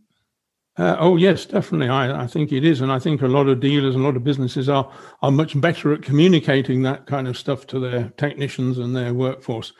[0.78, 1.88] Uh, oh yes, definitely.
[1.88, 4.16] I, I think it is, and I think a lot of dealers and a lot
[4.16, 8.78] of businesses are are much better at communicating that kind of stuff to their technicians
[8.78, 9.72] and their workforce.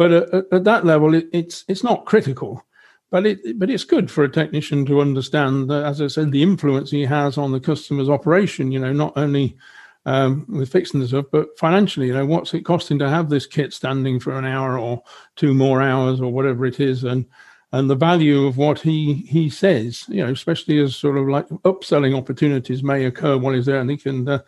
[0.00, 2.64] But at, at that level, it, it's it's not critical,
[3.10, 6.42] but it but it's good for a technician to understand that, as I said, the
[6.42, 8.72] influence he has on the customer's operation.
[8.72, 9.58] You know, not only
[10.06, 13.44] um, with fixing the stuff, but financially, you know, what's it costing to have this
[13.44, 15.02] kit standing for an hour or
[15.36, 17.26] two more hours or whatever it is, and
[17.72, 21.46] and the value of what he he says, you know, especially as sort of like
[21.66, 24.38] upselling opportunities may occur while he's there, and he can uh,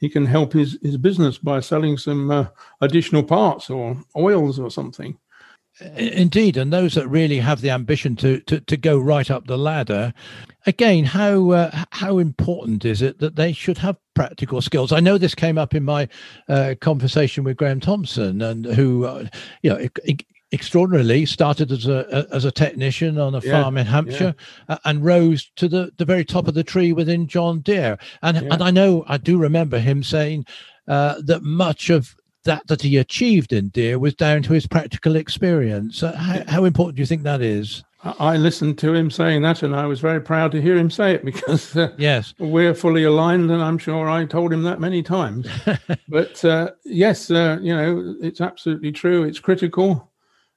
[0.00, 2.46] he can help his, his business by selling some uh,
[2.80, 5.16] additional parts or oils or something.
[5.96, 9.56] Indeed, and those that really have the ambition to to, to go right up the
[9.56, 10.12] ladder,
[10.66, 14.92] again, how uh, how important is it that they should have practical skills?
[14.92, 16.08] I know this came up in my
[16.48, 19.26] uh, conversation with Graham Thompson, and who, uh,
[19.62, 19.88] you know,
[20.52, 24.34] extraordinarily started as a as a technician on a yeah, farm in Hampshire
[24.68, 24.74] yeah.
[24.74, 28.36] uh, and rose to the the very top of the tree within John Deere and
[28.36, 28.48] yeah.
[28.50, 30.46] and I know I do remember him saying
[30.88, 35.16] uh, that much of that that he achieved in Deere was down to his practical
[35.16, 36.02] experience.
[36.02, 37.84] Uh, how, how, important do you think that is?
[38.02, 41.14] I listened to him saying that, and I was very proud to hear him say
[41.14, 45.02] it because uh, yes, we're fully aligned, and I'm sure I told him that many
[45.02, 45.46] times.
[46.08, 49.24] but uh, yes, uh, you know, it's absolutely true.
[49.24, 50.09] It's critical.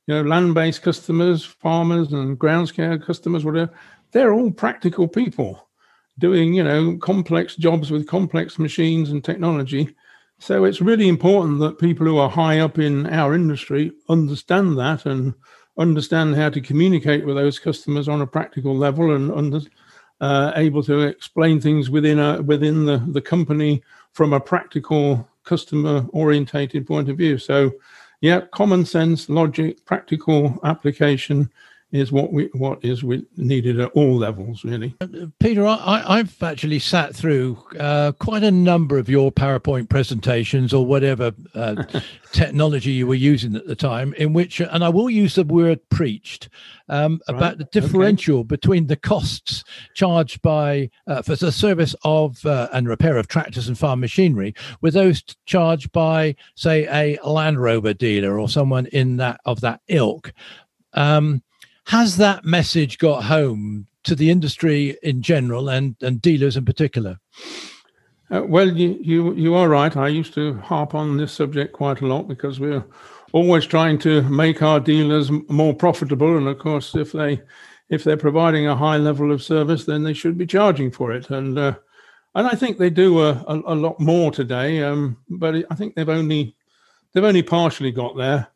[0.07, 3.71] You know, land-based customers, farmers, and grounds care customers, whatever,
[4.11, 5.67] they're all practical people
[6.19, 9.95] doing you know complex jobs with complex machines and technology.
[10.39, 15.05] So it's really important that people who are high up in our industry understand that
[15.05, 15.33] and
[15.77, 19.61] understand how to communicate with those customers on a practical level and under,
[20.21, 23.81] uh, able to explain things within a within the, the company
[24.11, 27.37] from a practical customer orientated point of view.
[27.37, 27.71] So
[28.23, 31.51] yeah common sense logic practical application
[31.93, 34.95] is what we what is we needed at all levels really
[35.39, 40.85] peter I, have actually sat through uh, quite a number of your powerpoint presentations or
[40.85, 41.83] whatever uh,
[42.31, 45.79] technology you were using at the time in which and i will use the word
[45.89, 46.49] preached
[46.89, 47.37] um, right.
[47.37, 48.47] about the differential okay.
[48.47, 49.63] between the costs
[49.93, 54.55] charged by uh, for the service of uh, and repair of tractors and farm machinery
[54.81, 59.79] with those charged by say a land rover dealer or someone in that of that
[59.87, 60.33] ilk
[60.95, 61.41] um,
[61.85, 67.19] has that message got home to the industry in general and, and dealers in particular?
[68.33, 69.95] Uh, well, you, you you are right.
[69.95, 72.83] I used to harp on this subject quite a lot because we're
[73.31, 76.37] always trying to make our dealers more profitable.
[76.37, 77.41] And of course, if they
[77.89, 81.29] if they're providing a high level of service, then they should be charging for it.
[81.29, 81.75] And uh,
[82.33, 84.81] and I think they do a, a, a lot more today.
[84.81, 86.55] Um, but I think they've only
[87.11, 88.47] they've only partially got there.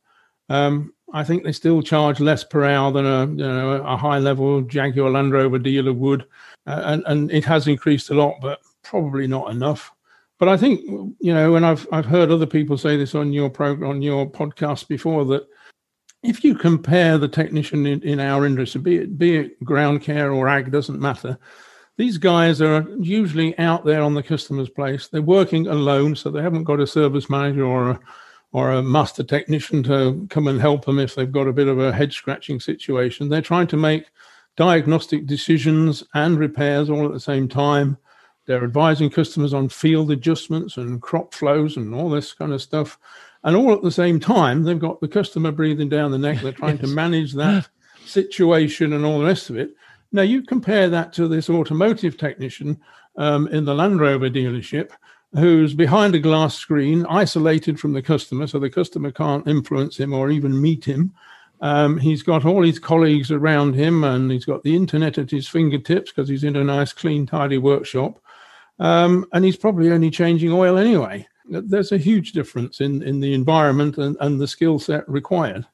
[0.50, 4.20] Um, I think they still charge less per hour than a you know a high
[4.20, 6.26] level Jaguar Land Rover dealer would,
[6.66, 9.92] uh, and and it has increased a lot, but probably not enough.
[10.38, 10.82] But I think
[11.20, 14.30] you know, and I've I've heard other people say this on your program on your
[14.30, 15.48] podcast before that
[16.24, 20.32] if you compare the technician in, in our industry, be it be it ground care
[20.32, 21.38] or ag, doesn't matter.
[21.98, 25.08] These guys are usually out there on the customer's place.
[25.08, 28.00] They're working alone, so they haven't got a service manager or a
[28.52, 31.80] or a master technician to come and help them if they've got a bit of
[31.80, 33.30] a head scratching situation.
[33.30, 34.06] They're trying to make
[34.56, 37.98] diagnostic decisions and repairs all at the same time.
[38.46, 42.98] They're advising customers on field adjustments and crop flows and all this kind of stuff.
[43.44, 46.42] And all at the same time, they've got the customer breathing down the neck.
[46.42, 46.90] They're trying yes.
[46.90, 47.68] to manage that
[48.06, 49.72] situation and all the rest of it.
[50.14, 52.80] Now, you compare that to this automotive technician
[53.18, 54.92] um, in the Land Rover dealership
[55.38, 60.14] who's behind a glass screen, isolated from the customer, so the customer can't influence him
[60.14, 61.14] or even meet him.
[61.62, 65.48] Um, he's got all his colleagues around him, and he's got the internet at his
[65.48, 68.20] fingertips because he's in a nice, clean, tidy workshop.
[68.80, 71.28] Um, and he's probably only changing oil anyway.
[71.50, 75.66] There's a huge difference in, in the environment and, and the skill set required.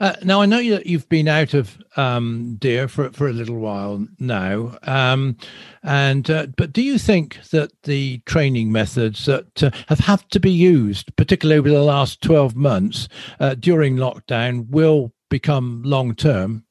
[0.00, 3.58] Uh, now I know that you've been out of um, Deere for for a little
[3.58, 5.36] while now, um,
[5.82, 10.40] and uh, but do you think that the training methods that uh, have had to
[10.40, 13.08] be used, particularly over the last twelve months
[13.40, 16.64] uh, during lockdown, will become long term?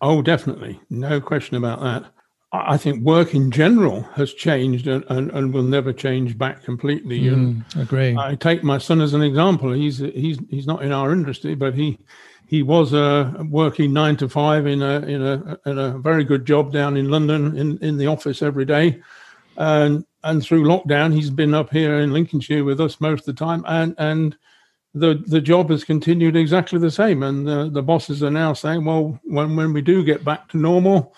[0.00, 2.12] Oh, definitely, no question about that.
[2.66, 7.20] I think work in general has changed and, and, and will never change back completely.
[7.20, 8.16] Mm, agree.
[8.16, 9.72] I take my son as an example.
[9.72, 11.98] He's he's he's not in our industry, but he
[12.46, 16.46] he was uh, working nine to five in a in a in a very good
[16.46, 19.00] job down in London in, in the office every day,
[19.56, 23.44] and and through lockdown he's been up here in Lincolnshire with us most of the
[23.44, 24.36] time, and and
[24.94, 27.22] the the job has continued exactly the same.
[27.22, 30.56] And the, the bosses are now saying, well, when when we do get back to
[30.56, 31.14] normal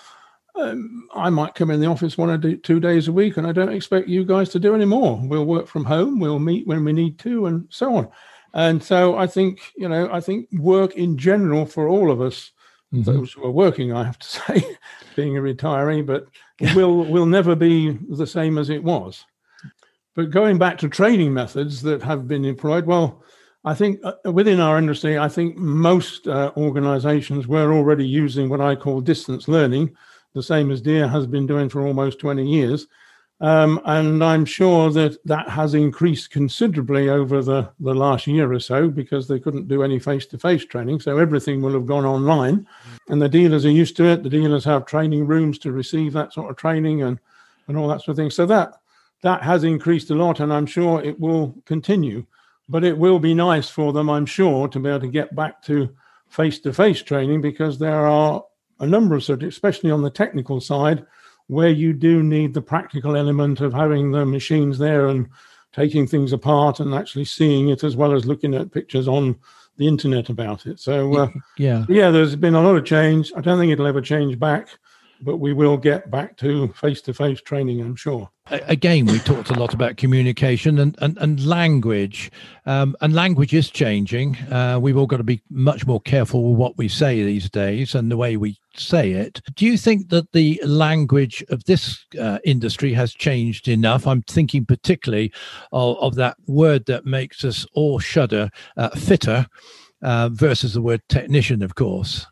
[0.59, 3.53] um, I might come in the office one or two days a week, and I
[3.53, 5.21] don't expect you guys to do any more.
[5.23, 6.21] We'll work from home.
[6.21, 8.09] We'll meet when we need to, and so on.
[8.55, 12.53] And so I think you know, I think work in general for all of us,
[12.93, 13.05] mm-hmm.
[13.05, 14.77] those who are working, I have to say,
[15.17, 16.27] being a retiree, but
[16.75, 19.25] will will never be the same as it was.
[20.15, 23.23] But going back to training methods that have been employed, well,
[23.65, 28.61] I think uh, within our industry, I think most uh, organizations were already using what
[28.61, 29.97] I call distance learning,
[30.35, 32.87] the same as Deere has been doing for almost 20 years.
[33.41, 38.59] Um, and I'm sure that that has increased considerably over the, the last year or
[38.59, 41.01] so because they couldn't do any face to face training.
[41.01, 42.67] So everything will have gone online.
[43.09, 44.25] And the dealers are used to it.
[44.25, 47.21] The dealers have training rooms to receive that sort of training and,
[47.69, 48.31] and all that sort of thing.
[48.31, 48.81] So that
[49.23, 52.25] that has increased a lot, and I'm sure it will continue.
[52.69, 55.63] But it will be nice for them, I'm sure, to be able to get back
[55.63, 55.89] to
[56.29, 58.45] face to face training because there are
[58.81, 61.05] a number of subjects, especially on the technical side,
[61.49, 65.29] where you do need the practical element of having the machines there and
[65.73, 69.37] taking things apart and actually seeing it as well as looking at pictures on
[69.77, 70.81] the internet about it.
[70.81, 73.33] So uh, yeah, yeah, there's been a lot of change.
[73.37, 74.69] I don't think it'll ever change back,
[75.21, 79.75] but we will get back to face-to-face training, I'm sure again, we talked a lot
[79.75, 82.31] about communication and, and, and language,
[82.67, 84.37] um, and language is changing.
[84.51, 87.95] Uh, we've all got to be much more careful with what we say these days
[87.95, 89.41] and the way we say it.
[89.55, 94.07] Do you think that the language of this uh, industry has changed enough?
[94.07, 95.33] I'm thinking particularly
[95.73, 99.47] of, of that word that makes us all shudder, uh, fitter,
[100.01, 102.27] uh, versus the word technician, of course.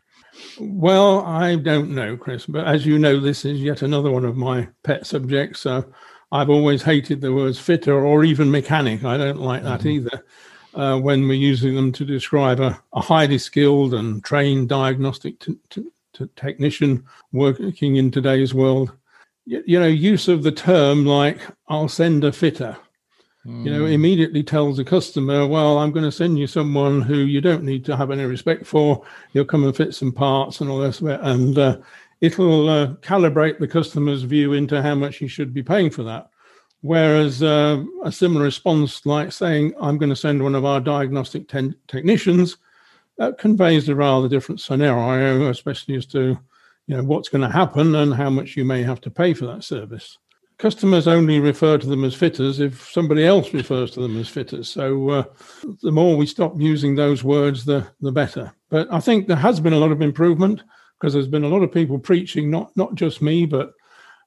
[0.59, 4.35] Well, I don't know, Chris, but as you know, this is yet another one of
[4.37, 5.61] my pet subjects.
[5.61, 5.85] So
[6.31, 9.03] I've always hated the words fitter or even mechanic.
[9.03, 9.89] I don't like that mm-hmm.
[9.89, 10.25] either.
[10.73, 15.57] Uh, when we're using them to describe a, a highly skilled and trained diagnostic t-
[15.71, 18.91] t- t- technician working in today's world,
[19.45, 22.77] you, you know, use of the term like "I'll send a fitter."
[23.47, 23.93] You know, mm.
[23.93, 27.85] immediately tells the customer, well, I'm going to send you someone who you don't need
[27.85, 29.05] to have any respect for.
[29.31, 31.77] You'll come and fit some parts and all this, and uh,
[32.19, 36.29] it'll uh, calibrate the customer's view into how much he should be paying for that.
[36.81, 41.47] Whereas uh, a similar response, like saying, I'm going to send one of our diagnostic
[41.47, 42.57] technicians,
[43.17, 46.37] that conveys a rather different scenario, especially as to
[46.87, 49.45] you know what's going to happen and how much you may have to pay for
[49.45, 50.17] that service
[50.57, 54.69] customers only refer to them as fitters if somebody else refers to them as fitters.
[54.69, 55.23] So uh,
[55.81, 58.53] the more we stop using those words, the the better.
[58.69, 60.63] But I think there has been a lot of improvement
[60.99, 63.73] because there's been a lot of people preaching, not not just me, but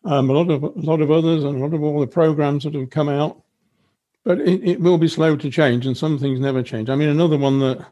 [0.04, 2.64] um, a lot of a lot of others and a lot of all the programs
[2.64, 3.42] that have come out.
[4.22, 6.90] But it, it will be slow to change, and some things never change.
[6.90, 7.84] I mean, another one that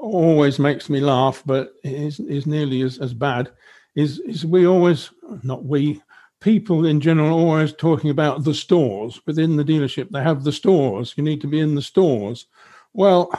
[0.00, 3.50] always makes me laugh, but is is nearly as, as bad,
[3.94, 5.10] is is we always
[5.42, 6.02] not we
[6.40, 10.10] people in general are always talking about the stores within the dealership.
[10.10, 11.14] They have the stores.
[11.16, 12.46] You need to be in the stores.
[12.94, 13.30] Well,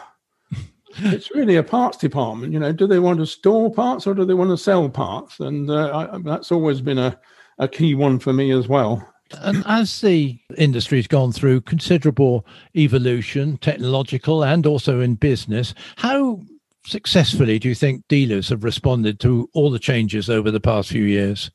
[0.97, 2.53] it's really a parts department.
[2.53, 5.39] You know, do they want to store parts or do they want to sell parts?
[5.39, 7.19] And uh, I, that's always been a,
[7.57, 9.07] a key one for me as well.
[9.39, 12.45] And as the industry's gone through considerable
[12.75, 16.41] evolution, technological and also in business, how
[16.85, 21.05] successfully do you think dealers have responded to all the changes over the past few
[21.05, 21.49] years?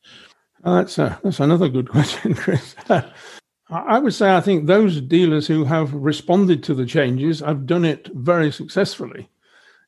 [0.66, 2.74] Uh, that's a, that's another good question, Chris.
[3.70, 7.84] I would say I think those dealers who have responded to the changes have done
[7.84, 9.28] it very successfully.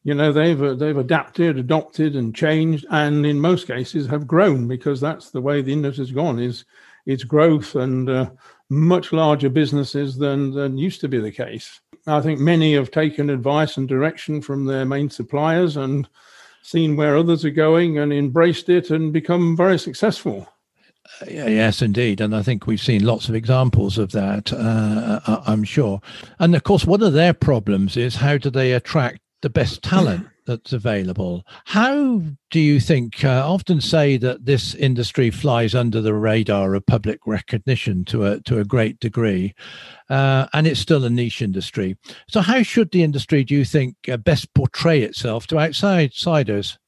[0.04, 4.68] You know, they've uh, they've adapted, adopted, and changed, and in most cases have grown
[4.68, 6.38] because that's the way the industry's gone.
[6.38, 6.64] Is
[7.06, 8.30] its growth and uh,
[8.68, 11.80] much larger businesses than than used to be the case.
[12.06, 16.08] I think many have taken advice and direction from their main suppliers and
[16.62, 20.48] seen where others are going and embraced it and become very successful.
[21.26, 22.20] Yes, indeed.
[22.20, 26.00] And I think we've seen lots of examples of that, uh, uh, I'm sure.
[26.38, 30.26] And of course, one of their problems is how do they attract the best talent
[30.46, 31.44] that's available?
[31.64, 33.24] How do you think?
[33.24, 38.40] Uh, often say that this industry flies under the radar of public recognition to a
[38.42, 39.54] to a great degree,
[40.08, 41.96] uh, and it's still a niche industry.
[42.28, 46.78] So, how should the industry, do you think, uh, best portray itself to outsiders?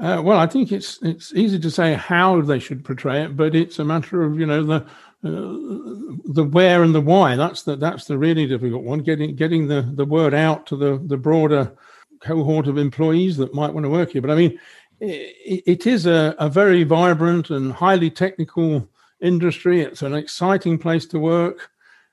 [0.00, 3.54] Uh, well, I think it's it's easy to say how they should portray it, but
[3.54, 7.36] it's a matter of you know the uh, the where and the why.
[7.36, 9.00] That's the that's the really difficult one.
[9.00, 11.76] Getting getting the the word out to the the broader
[12.20, 14.22] cohort of employees that might want to work here.
[14.22, 14.58] But I mean,
[15.00, 18.88] it, it is a, a very vibrant and highly technical
[19.20, 19.82] industry.
[19.82, 21.70] It's an exciting place to work.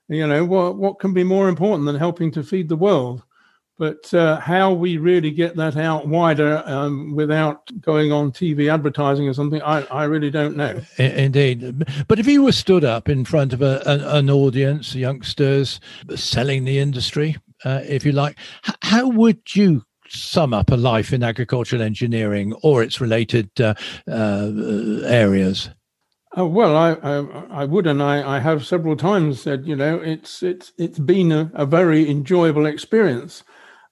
[0.10, 3.24] You know what what can be more important than helping to feed the world?
[3.78, 9.28] But uh, how we really get that out wider um, without going on TV advertising
[9.28, 10.82] or something, I, I really don't know.
[10.98, 11.86] Indeed.
[12.08, 15.80] But if you were stood up in front of a, an audience, youngsters
[16.16, 18.38] selling the industry, uh, if you like,
[18.82, 23.76] how would you sum up a life in agricultural engineering or its related uh,
[24.10, 24.52] uh,
[25.06, 25.70] areas?
[26.36, 29.98] Uh, well, I, I, I would, and I, I have several times said, you know,
[29.98, 33.44] it's it's it's been a, a very enjoyable experience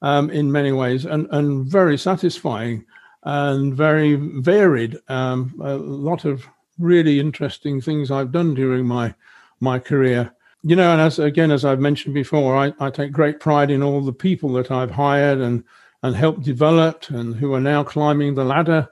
[0.05, 2.85] um, in many ways and, and very satisfying
[3.23, 4.97] and very varied.
[5.09, 6.45] Um, a lot of
[6.77, 9.15] really interesting things I've done during my
[9.59, 10.31] my career.
[10.61, 13.81] You know, and as again as I've mentioned before, I, I take great pride in
[13.81, 15.63] all the people that I've hired and
[16.03, 18.87] and helped develop and who are now climbing the ladder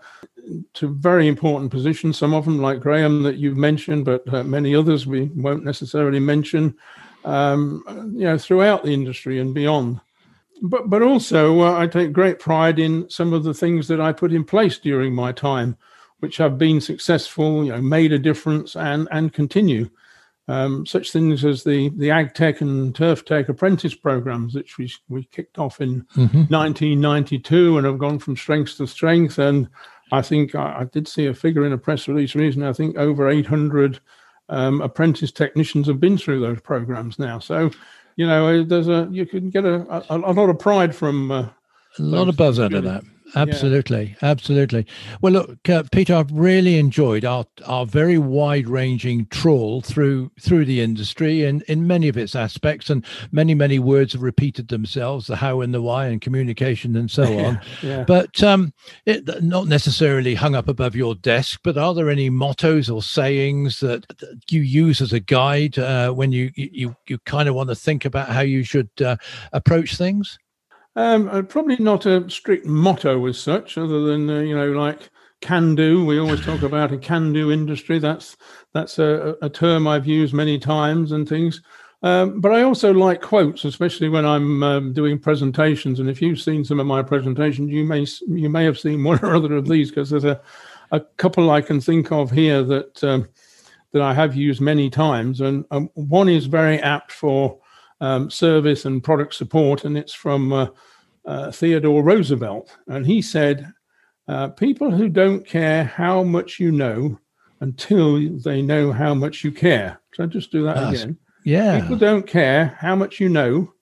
[0.74, 2.18] to very important positions.
[2.18, 6.20] Some of them, like Graham, that you've mentioned, but uh, many others we won't necessarily
[6.20, 6.76] mention.
[7.24, 7.84] Um,
[8.18, 10.01] you know, throughout the industry and beyond
[10.64, 14.14] but but also uh, I take great pride in some of the things that I
[14.14, 15.78] put in place during my time,
[16.20, 19.89] which have been successful, you know, made a difference and and continue.
[20.47, 25.24] um, such things as the the AgTech and Turf Tech apprentice programs, which we we
[25.26, 26.53] kicked off in mm-hmm.
[26.53, 29.38] 1992 and have gone from strength to strength.
[29.39, 29.70] And
[30.11, 32.68] I think I, I, did see a figure in a press release recently.
[32.68, 33.99] I think over 800
[34.49, 37.39] um, apprentice technicians have been through those programs now.
[37.39, 37.72] So,
[38.16, 41.32] you know, there's a you can get a, a, a lot of pride from.
[41.32, 41.49] Uh,
[41.99, 43.03] a lot of buzz out of that.
[43.36, 44.29] Absolutely, yeah.
[44.29, 44.86] absolutely.
[45.21, 50.65] Well, look, uh, Peter, I've really enjoyed our our very wide ranging trawl through through
[50.65, 55.27] the industry in in many of its aspects, and many many words have repeated themselves:
[55.27, 57.61] the how and the why, and communication, and so on.
[57.81, 58.03] yeah.
[58.05, 58.73] But um,
[59.05, 61.61] it, not necessarily hung up above your desk.
[61.63, 66.11] But are there any mottos or sayings that, that you use as a guide uh,
[66.11, 69.17] when you you you kind of want to think about how you should uh,
[69.51, 70.38] approach things?
[70.96, 75.10] Um, uh, probably not a strict motto as such, other than uh, you know, like
[75.41, 76.06] can do.
[76.06, 78.00] We always talk about a can do industry.
[78.00, 78.38] That's
[78.74, 81.62] that's a, a, term I've used many times and things.
[82.04, 86.00] Um, but I also like quotes, especially when I'm um, doing presentations.
[86.00, 89.20] And if you've seen some of my presentations, you may you may have seen one
[89.24, 90.41] or other of these because there's a
[90.91, 93.28] a couple I can think of here that um,
[93.94, 97.60] that I have used many times, and um, one is very apt for
[98.04, 100.68] um, service and product support, and it's from uh,
[101.26, 102.78] uh, Theodore Roosevelt.
[102.88, 103.72] And he said,
[104.28, 107.18] uh, People who don't care how much you know
[107.62, 110.01] until they know how much you care.
[110.16, 111.18] So just do that That's, again.
[111.45, 111.80] Yeah.
[111.80, 113.74] People don't care how much you know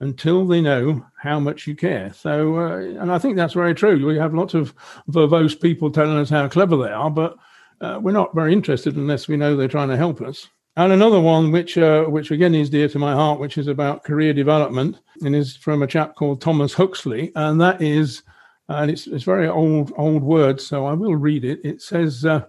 [0.00, 2.14] until they know how much you care.
[2.14, 4.06] So, uh, and I think that's very true.
[4.06, 4.74] We have lots of
[5.10, 7.36] verbose people telling us how clever they are, but
[7.82, 10.48] uh, we're not very interested unless we know they're trying to help us.
[10.78, 14.04] And another one, which uh, which again is dear to my heart, which is about
[14.04, 18.22] career development, and is from a chap called Thomas Huxley, and that is,
[18.68, 21.60] and it's it's very old old word, so I will read it.
[21.64, 22.44] It says, uh,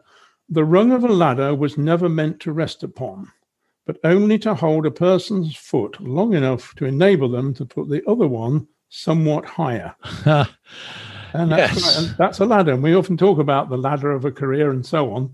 [0.50, 3.32] "The rung of a ladder was never meant to rest upon,
[3.86, 8.04] but only to hold a person's foot long enough to enable them to put the
[8.10, 11.98] other one somewhat higher." and that's, yes.
[11.98, 12.74] and that's a ladder.
[12.74, 15.34] And we often talk about the ladder of a career and so on.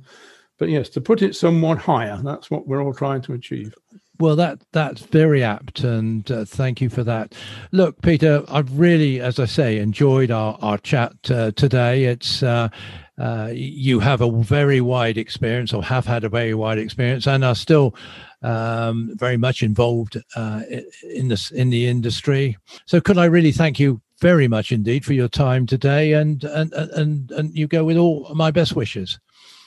[0.58, 3.74] But yes, to put it somewhat higher, that's what we're all trying to achieve.
[4.20, 7.34] Well, that that's very apt, and uh, thank you for that.
[7.72, 12.06] Look, Peter, I've really, as I say, enjoyed our our chat uh, today.
[12.06, 12.70] It's uh,
[13.18, 17.43] uh you have a very wide experience, or have had a very wide experience, and
[17.43, 17.95] are still
[18.43, 20.62] um, very much involved uh,
[21.10, 22.56] in this in the industry.
[22.86, 26.72] So, could I really thank you very much indeed for your time today, and and
[26.72, 29.20] and and you go with all my best wishes.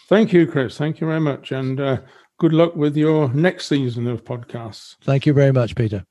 [0.08, 0.78] Thank you, Chris.
[0.78, 1.52] Thank you very much.
[1.52, 1.98] And uh,
[2.38, 4.96] good luck with your next season of podcasts.
[5.02, 6.04] Thank you very much, Peter.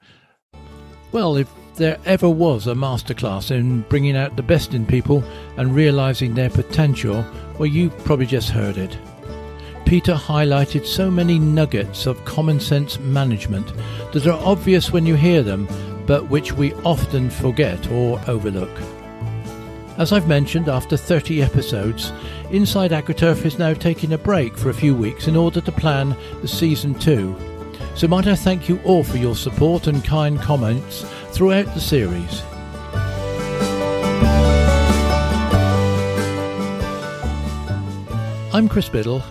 [1.11, 5.23] Well, if there ever was a masterclass in bringing out the best in people
[5.57, 7.25] and realizing their potential,
[7.57, 8.97] well, you probably just heard it.
[9.85, 13.71] Peter highlighted so many nuggets of common sense management
[14.11, 15.67] that are obvious when you hear them,
[16.05, 18.71] but which we often forget or overlook.
[19.97, 22.11] As I've mentioned, after 30 episodes,
[22.51, 26.17] Inside AgriTurf is now taking a break for a few weeks in order to plan
[26.41, 27.33] the season 2.
[27.95, 32.41] So might I thank you all for your support and kind comments throughout the series.
[38.53, 39.23] I'm Chris Biddle.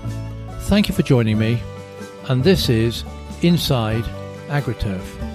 [0.62, 1.62] Thank you for joining me,
[2.28, 3.04] and this is
[3.42, 4.04] Inside
[4.48, 5.33] AgriTurf.